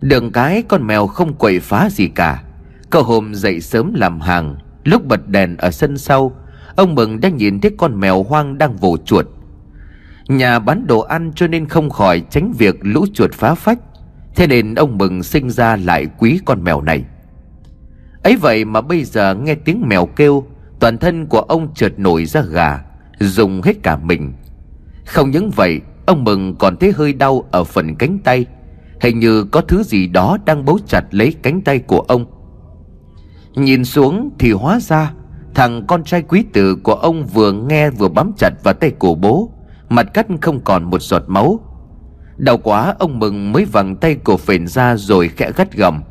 [0.00, 2.42] Đường cái con mèo không quậy phá gì cả.
[2.90, 6.32] Cậu hôm dậy sớm làm hàng, Lúc bật đèn ở sân sau,
[6.76, 9.26] Ông Mừng đã nhìn thấy con mèo hoang đang vồ chuột.
[10.28, 13.78] Nhà bán đồ ăn cho nên không khỏi tránh việc lũ chuột phá phách.
[14.36, 17.04] Thế nên ông Mừng sinh ra lại quý con mèo này.
[18.22, 20.46] Ấy vậy mà bây giờ nghe tiếng mèo kêu
[20.80, 22.84] Toàn thân của ông trượt nổi ra gà
[23.18, 24.32] Dùng hết cả mình.
[25.06, 28.46] Không những vậy, Ông Mừng còn thấy hơi đau ở phần cánh tay.
[29.00, 32.26] Hình như có thứ gì đó đang bấu chặt lấy cánh tay của ông.
[33.54, 35.12] Nhìn xuống thì hóa ra,
[35.54, 39.14] Thằng con trai quý tử của ông vừa nghe vừa bám chặt vào tay của
[39.14, 39.52] bố,
[39.88, 41.60] Mặt cắt không còn một giọt máu.
[42.36, 46.02] Đau quá, ông Mừng mới vằng tay của phền ra rồi khẽ gắt gầm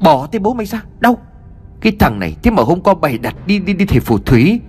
[0.00, 1.18] Bỏ tay bố mày ra, Đau
[1.80, 4.60] cái thằng này, thế mà hôm qua bày đặt đi đi đi thầy phù thúy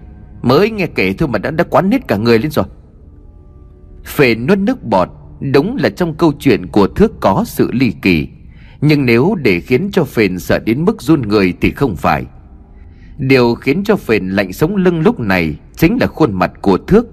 [0.41, 2.65] Mới nghe kể thôi mà đã đã quán hết cả người lên rồi.
[4.05, 5.09] Phê nuốt nước bọt
[5.53, 8.27] Đúng là trong câu chuyện của thước có sự ly kỳ,
[8.81, 12.25] Nhưng nếu để khiến cho phền sợ đến mức run người thì không phải.
[13.17, 17.07] Điều khiến cho phền lạnh sống lưng lúc này Chính là khuôn mặt của thước.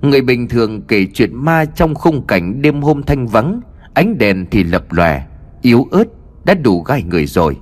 [0.00, 3.60] Người bình thường kể chuyện ma trong khung cảnh đêm hôm thanh vắng,
[3.94, 5.22] Ánh đèn thì lập lòe,
[5.62, 6.04] Yếu ớt,
[6.44, 7.56] đã đủ gai người rồi.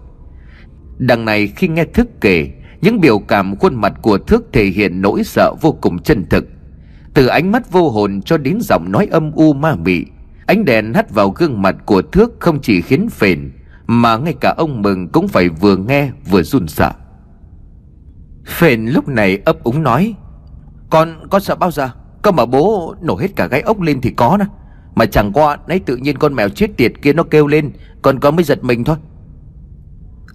[0.99, 5.03] Đằng này khi nghe Thức kể Những biểu cảm khuôn mặt của Thức thể hiện
[5.03, 6.45] nỗi sợ vô cùng chân thực.
[7.14, 10.05] Từ ánh mắt vô hồn cho đến giọng nói âm u ma mị
[10.47, 13.53] Ánh đèn hắt vào gương mặt của Thước không chỉ khiến phền
[13.86, 16.92] Mà ngay cả ông Mừng cũng phải vừa nghe vừa run sợ.
[18.47, 20.14] Phền lúc này ấp úng nói
[20.90, 21.90] Con, con sợ bao giờ?
[22.22, 24.45] Cơ mà bố nổ hết cả gáy ốc lên thì có nè.
[24.95, 27.70] Mà chẳng qua nãy tự nhiên con mèo chết tiệt kia nó kêu lên
[28.03, 28.97] Còn con mới giật mình thôi.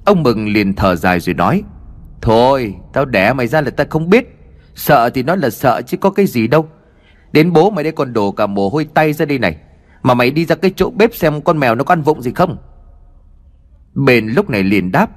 [0.09, 1.63] Ông Mừng liền thở dài rồi nói,
[2.21, 4.37] Thôi, tao đẻ mày ra là tao không biết.
[4.75, 6.67] Sợ thì nói là sợ chứ có cái gì đâu.
[7.31, 9.57] Đến bố mày đây còn đổ cả mồ hôi tay ra đây này.
[10.03, 12.31] Mà mày đi ra cái chỗ bếp xem con mèo nó có ăn vụng gì
[12.35, 12.57] không?
[13.93, 15.09] Bền lúc này liền đáp,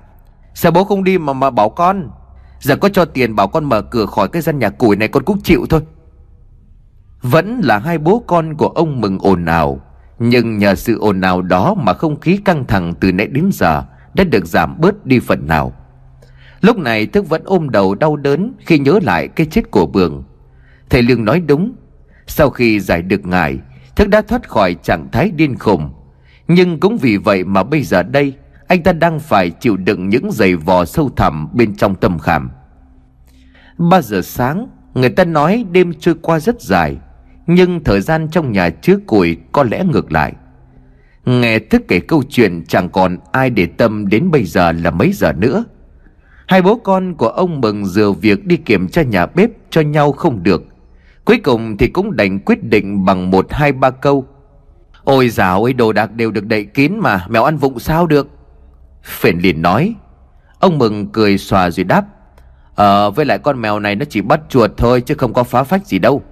[0.54, 2.10] Sao bố không đi mà mà bảo con?
[2.60, 5.24] Giờ có cho tiền bảo con mở cửa khỏi cái gian nhà củi này con
[5.24, 5.80] cũng chịu thôi.
[7.22, 9.80] Vẫn là hai bố con của ông mừng ồn ào,
[10.18, 13.82] Nhưng nhờ sự ồn ào đó mà không khí căng thẳng từ nãy đến giờ.
[14.14, 15.72] Đã được giảm bớt đi phần nào.
[16.60, 20.24] Lúc này Thức vẫn ôm đầu đau đớn khi nhớ lại cái chết của Bường.
[20.90, 21.72] Thầy Lương nói đúng,
[22.26, 23.58] Sau khi giải được ngài,
[23.96, 25.90] Thức đã thoát khỏi trạng thái điên khùng.
[26.48, 28.32] Nhưng cũng vì vậy mà bây giờ đây,
[28.66, 32.50] Anh ta đang phải chịu đựng những giày vò sâu thẳm bên trong tâm khảm.
[33.78, 36.96] Ba giờ sáng, Người ta nói đêm trôi qua rất dài,
[37.46, 40.32] Nhưng thời gian trong nhà chứa củi có lẽ ngược lại.
[41.26, 45.12] Nghe thức kể câu chuyện chẳng còn ai để tâm đến bây giờ là mấy
[45.12, 45.64] giờ nữa.
[46.46, 50.12] Hai bố con của ông mừng dừa việc đi kiểm tra nhà bếp cho nhau
[50.12, 50.62] không được.
[51.24, 54.26] Cuối cùng thì cũng đành quyết định bằng một hai ba câu.
[55.04, 58.28] Ôi dào ơi, đồ đạc đều được đậy kín mà, Mèo ăn vụng sao được?
[59.04, 59.94] Phền liền nói.
[60.58, 62.04] Ông mừng cười xòa rồi đáp.
[62.74, 65.62] Ờ với lại con mèo này nó chỉ bắt chuột thôi, Chứ không có phá
[65.62, 66.22] phách gì đâu.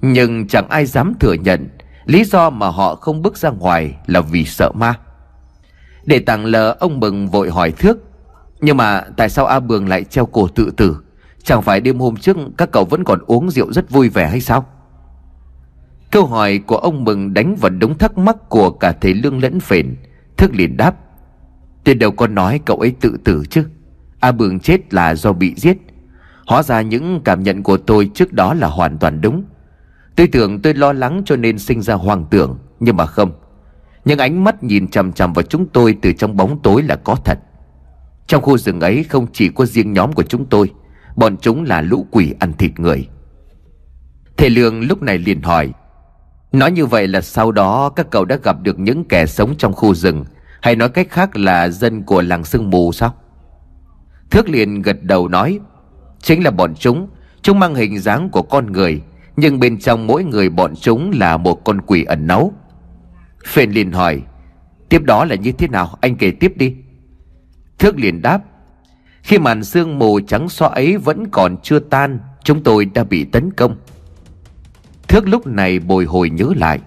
[0.00, 1.68] Nhưng chẳng ai dám thừa nhận.
[2.06, 4.94] Lý do mà họ không bước ra ngoài Là vì sợ ma.
[6.04, 7.98] Để tặng lờ, ông mừng vội hỏi thước,
[8.60, 10.96] Nhưng mà tại sao A Bường lại treo cổ tự tử?
[11.42, 14.40] Chẳng phải đêm hôm trước các cậu vẫn còn uống rượu rất vui vẻ hay
[14.40, 14.66] sao?
[16.10, 19.60] Câu hỏi của ông Mừng đánh vào đúng thắc mắc của cả thầy Lương lẫn
[19.60, 19.96] Phền.
[20.36, 20.94] Thức liền đáp
[21.84, 23.64] Tôi đâu có nói cậu ấy tự tử chứ?
[24.20, 25.76] A Bường chết là do bị giết.
[26.46, 29.44] Hóa ra những cảm nhận của tôi trước đó là hoàn toàn đúng.
[30.16, 33.32] Tôi tưởng tôi lo lắng cho nên sinh ra hoang tưởng, Nhưng mà không.
[34.04, 37.16] Những ánh mắt nhìn chằm chằm vào chúng tôi từ trong bóng tối là có
[37.24, 37.38] thật.
[38.26, 40.70] Trong khu rừng ấy không chỉ có riêng nhóm của chúng tôi,
[41.16, 43.08] Bọn chúng là lũ quỷ ăn thịt người.
[44.36, 45.72] Thầy Lương lúc này liền hỏi,
[46.52, 49.72] Nói như vậy là sau đó các cậu đã gặp được những kẻ sống trong
[49.72, 50.24] khu rừng,
[50.62, 53.14] Hay nói cách khác là dân của làng sương mù sao?
[54.30, 55.60] Thước liền gật đầu nói,
[56.20, 57.08] Chính là bọn chúng
[57.42, 59.02] Chúng mang hình dáng của con người
[59.36, 62.52] nhưng bên trong mỗi người bọn chúng là một con quỷ ẩn náu.
[63.46, 64.22] Phền liền hỏi
[64.88, 65.98] Tiếp đó là như thế nào?
[66.00, 66.74] Anh kể tiếp đi.
[67.78, 68.42] Thước liền đáp
[69.22, 73.24] khi màn sương mù trắng xóa ấy vẫn còn chưa tan Chúng tôi đã bị
[73.24, 73.76] tấn công.
[75.08, 76.80] Thước lúc này bồi hồi nhớ lại.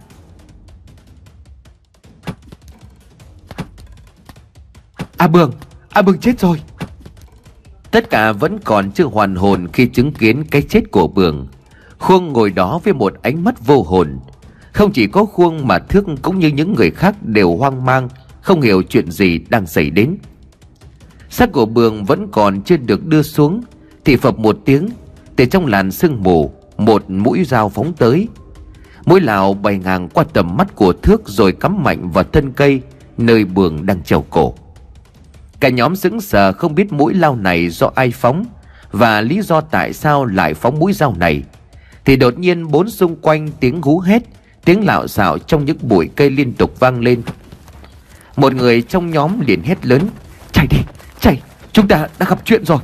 [5.17, 5.51] A Bường
[5.89, 6.61] A Bường chết rồi.
[7.91, 11.47] Tất cả vẫn còn chưa hoàn hồn khi chứng kiến cái chết của Bường
[11.99, 14.19] Khuông ngồi đó với một ánh mắt vô hồn.
[14.73, 18.09] Không chỉ có Khuông mà Thước cũng như những người khác đều hoang mang,
[18.41, 20.17] Không hiểu chuyện gì đang xảy đến.
[21.29, 23.61] Xác của bường vẫn còn chưa được đưa xuống,
[24.05, 24.89] thì phập một tiếng,
[25.35, 28.27] từ trong làn sương mù, một mũi dao phóng tới.
[29.05, 32.81] Mũi lào bay ngang qua tầm mắt của thước rồi cắm mạnh vào thân cây,
[33.17, 34.53] nơi bường đang trèo cổ.
[35.59, 38.45] Cả nhóm sững sờ không biết mũi lao này do ai phóng,
[38.91, 41.43] và lý do tại sao lại phóng mũi dao này
[42.07, 44.23] thì đột nhiên bốn xung quanh tiếng hú hét,
[44.65, 47.21] tiếng lạo xạo trong những bụi cây liên tục vang lên.
[48.35, 50.01] Một người trong nhóm liền hét lớn,
[50.51, 50.77] chạy đi,
[51.19, 51.41] Chạy,
[51.71, 52.77] Chúng ta đã gặp chuyện rồi.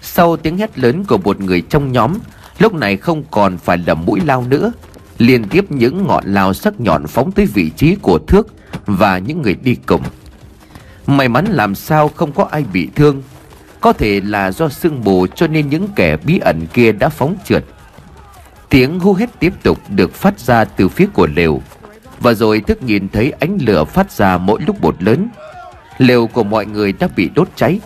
[0.00, 2.18] Sau tiếng hét lớn của một người trong nhóm,
[2.58, 4.72] Lúc này không còn phải là mũi lao nữa,
[5.18, 8.46] Liên tiếp những ngọn lao sắc nhọn phóng tới vị trí của thước
[8.86, 10.02] Và những người đi cùng.
[11.06, 13.22] May mắn làm sao không có ai bị thương
[13.82, 17.36] có thể là do sương mù cho nên những kẻ bí ẩn kia đã phóng
[17.44, 17.64] trượt.
[18.68, 21.62] Tiếng hú hét tiếp tục được phát ra từ phía của lều.
[22.20, 25.28] Và rồi thức nhìn thấy ánh lửa phát ra mỗi lúc một lớn.
[25.98, 27.80] Lều của mọi người đã bị đốt cháy.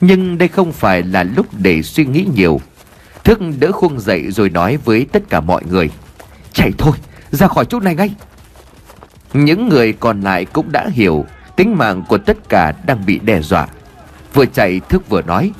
[0.00, 2.60] Nhưng đây không phải là lúc để suy nghĩ nhiều.
[3.24, 5.90] Thức đỡ khuôn dậy rồi nói với tất cả mọi người.
[6.52, 6.96] Chạy thôi,
[7.30, 8.10] ra khỏi chỗ này ngay.
[9.32, 11.26] Những người còn lại cũng đã hiểu
[11.56, 13.68] tính mạng của tất cả đang bị đe dọa
[14.36, 15.52] vừa chạy thức vừa nói,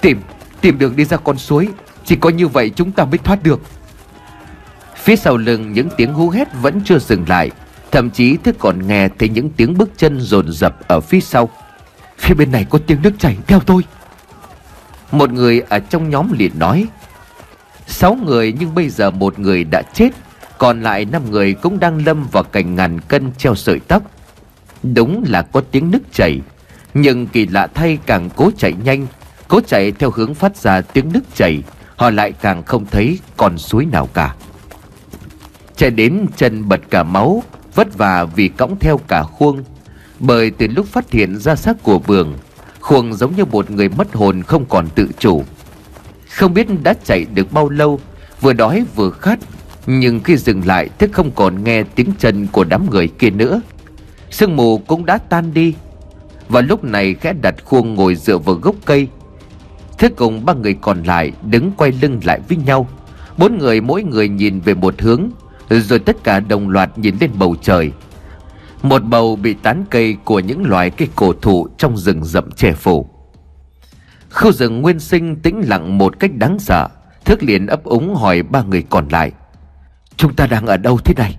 [0.00, 0.20] tìm
[0.60, 1.68] tìm đường đi ra con suối,
[2.04, 3.60] chỉ có như vậy chúng ta mới thoát được.
[4.96, 7.50] Phía sau lưng những tiếng hú hét vẫn chưa dừng lại,
[7.90, 11.48] Thậm chí thức còn nghe thấy những tiếng bước chân dồn dập ở phía sau.
[12.18, 13.82] Phía bên này có tiếng nước chảy, theo tôi.
[15.12, 16.86] Một người ở trong nhóm liền nói,
[17.86, 20.10] Sáu người nhưng bây giờ một người đã chết,
[20.58, 24.02] Còn lại năm người cũng đang lâm vào cảnh ngàn cân treo sợi tóc.
[24.82, 26.40] Đúng là có tiếng nước chảy.
[26.98, 29.06] Nhưng kỳ lạ thay càng cố chạy nhanh,
[29.48, 31.62] Cố chạy theo hướng phát ra tiếng nước chảy,
[31.96, 34.34] Họ lại càng không thấy con suối nào cả
[35.76, 37.42] Chạy đến chân bật cả máu,
[37.74, 39.64] vất vả vì cõng theo cả khuôn.
[40.18, 42.34] bởi từ lúc phát hiện ra xác của vườn,
[42.80, 45.44] Khuôn giống như một người mất hồn không còn tự chủ
[46.36, 48.00] không biết đã chạy được bao lâu,
[48.40, 49.38] vừa đói vừa khát,
[49.86, 53.60] Nhưng khi dừng lại Thức không còn nghe tiếng chân của đám người kia nữa
[54.30, 55.74] Sương mù cũng đã tan đi
[56.48, 59.08] và lúc này khẽ đặt khuôn ngồi dựa vào gốc cây.
[59.98, 62.88] Thế cùng ba người còn lại đứng quay lưng lại với nhau.
[63.38, 65.30] Bốn người mỗi người nhìn về một hướng,
[65.70, 67.92] Rồi tất cả đồng loạt nhìn lên bầu trời.
[68.82, 72.72] Một bầu bị tán cây của những loài cây cổ thụ trong rừng rậm che
[72.72, 73.06] phủ.
[74.30, 76.88] Khu rừng nguyên sinh tĩnh lặng một cách đáng sợ
[77.24, 79.32] Thức liền ấp úng hỏi ba người còn lại.
[80.16, 81.36] Chúng ta đang ở đâu thế này?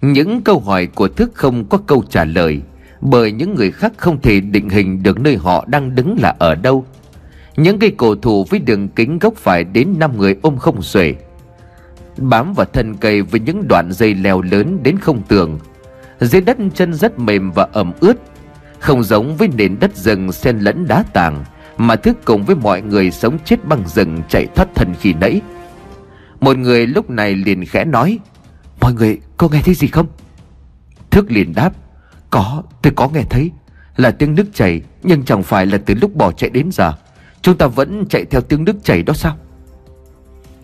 [0.00, 2.60] Những câu hỏi của Thức không có câu trả lời.
[3.00, 6.54] Bởi những người khác không thể định hình được nơi họ đang đứng là ở
[6.54, 6.84] đâu.
[7.56, 11.14] Những cây cổ thụ với đường kính gốc phải đến 5 người ôm không xuể,
[12.16, 15.58] Bám vào thân cây với những đoạn dây leo lớn đến không tường.
[16.20, 18.14] Dưới đất chân rất mềm và ẩm ướt,
[18.78, 21.44] Không giống với nền đất rừng xen lẫn đá tảng
[21.76, 25.40] Mà Thức cùng với mọi người sống chết băng rừng chạy thoát thân khi nãy.
[26.40, 28.18] Một người lúc này liền khẽ nói,
[28.80, 30.06] Mọi người có nghe thấy gì không?
[31.10, 31.72] Thức liền đáp
[32.30, 33.50] có, tôi có nghe thấy.
[33.96, 36.92] Là tiếng nước chảy, Nhưng chẳng phải là từ lúc bỏ chạy đến giờ.
[37.42, 39.36] Chúng ta vẫn chạy theo tiếng nước chảy đó sao?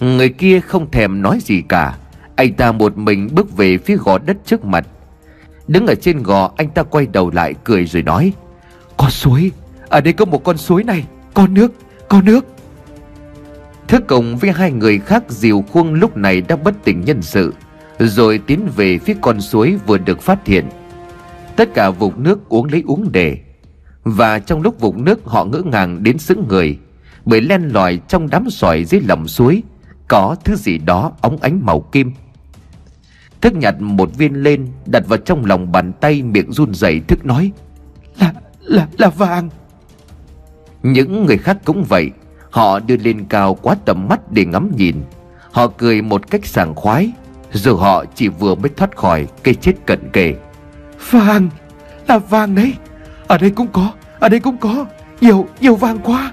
[0.01, 1.97] Người kia không thèm nói gì cả.
[2.37, 4.87] Anh ta một mình bước về phía gò đất trước mặt.
[5.69, 8.33] Đứng ở trên gò, anh ta quay đầu lại, cười rồi nói
[8.97, 9.51] Có suối,
[9.89, 11.05] Ở đây có một con suối này.
[11.35, 11.73] Có nước
[12.09, 12.47] Có nước.
[13.89, 17.55] Thức cùng với hai người khác dìu khuôn lúc này đã bất tỉnh nhân sự,
[17.99, 20.69] Rồi tiến về phía con suối vừa được phát hiện.
[21.57, 23.39] Tất cả vùng nước uống lấy uống để
[24.05, 26.79] Và trong lúc vùng nước họ ngỡ ngàng đến sững người
[27.25, 29.63] Bởi len lỏi trong đám sỏi dưới lòng suối
[30.09, 32.13] Có thứ gì đó óng ánh màu kim.
[33.41, 37.27] Thức nhặt một viên lên Đặt vào trong lòng bàn tay miệng run rẩy Thức
[37.27, 37.53] nói
[38.21, 39.49] Là, là, là vàng.
[40.83, 42.11] Những người khác cũng vậy
[42.51, 44.97] Họ đưa lên cao quá tầm mắt để ngắm nhìn.
[45.53, 47.13] Họ cười một cách sảng khoái
[47.53, 50.35] Rồi họ chỉ vừa mới thoát khỏi cây chết cận kề.
[51.11, 51.51] Vàng.
[52.09, 52.75] Là vàng đấy.
[53.27, 54.87] Ở đây cũng có, Ở đây cũng có.
[55.21, 56.33] Nhiều nhiều vàng quá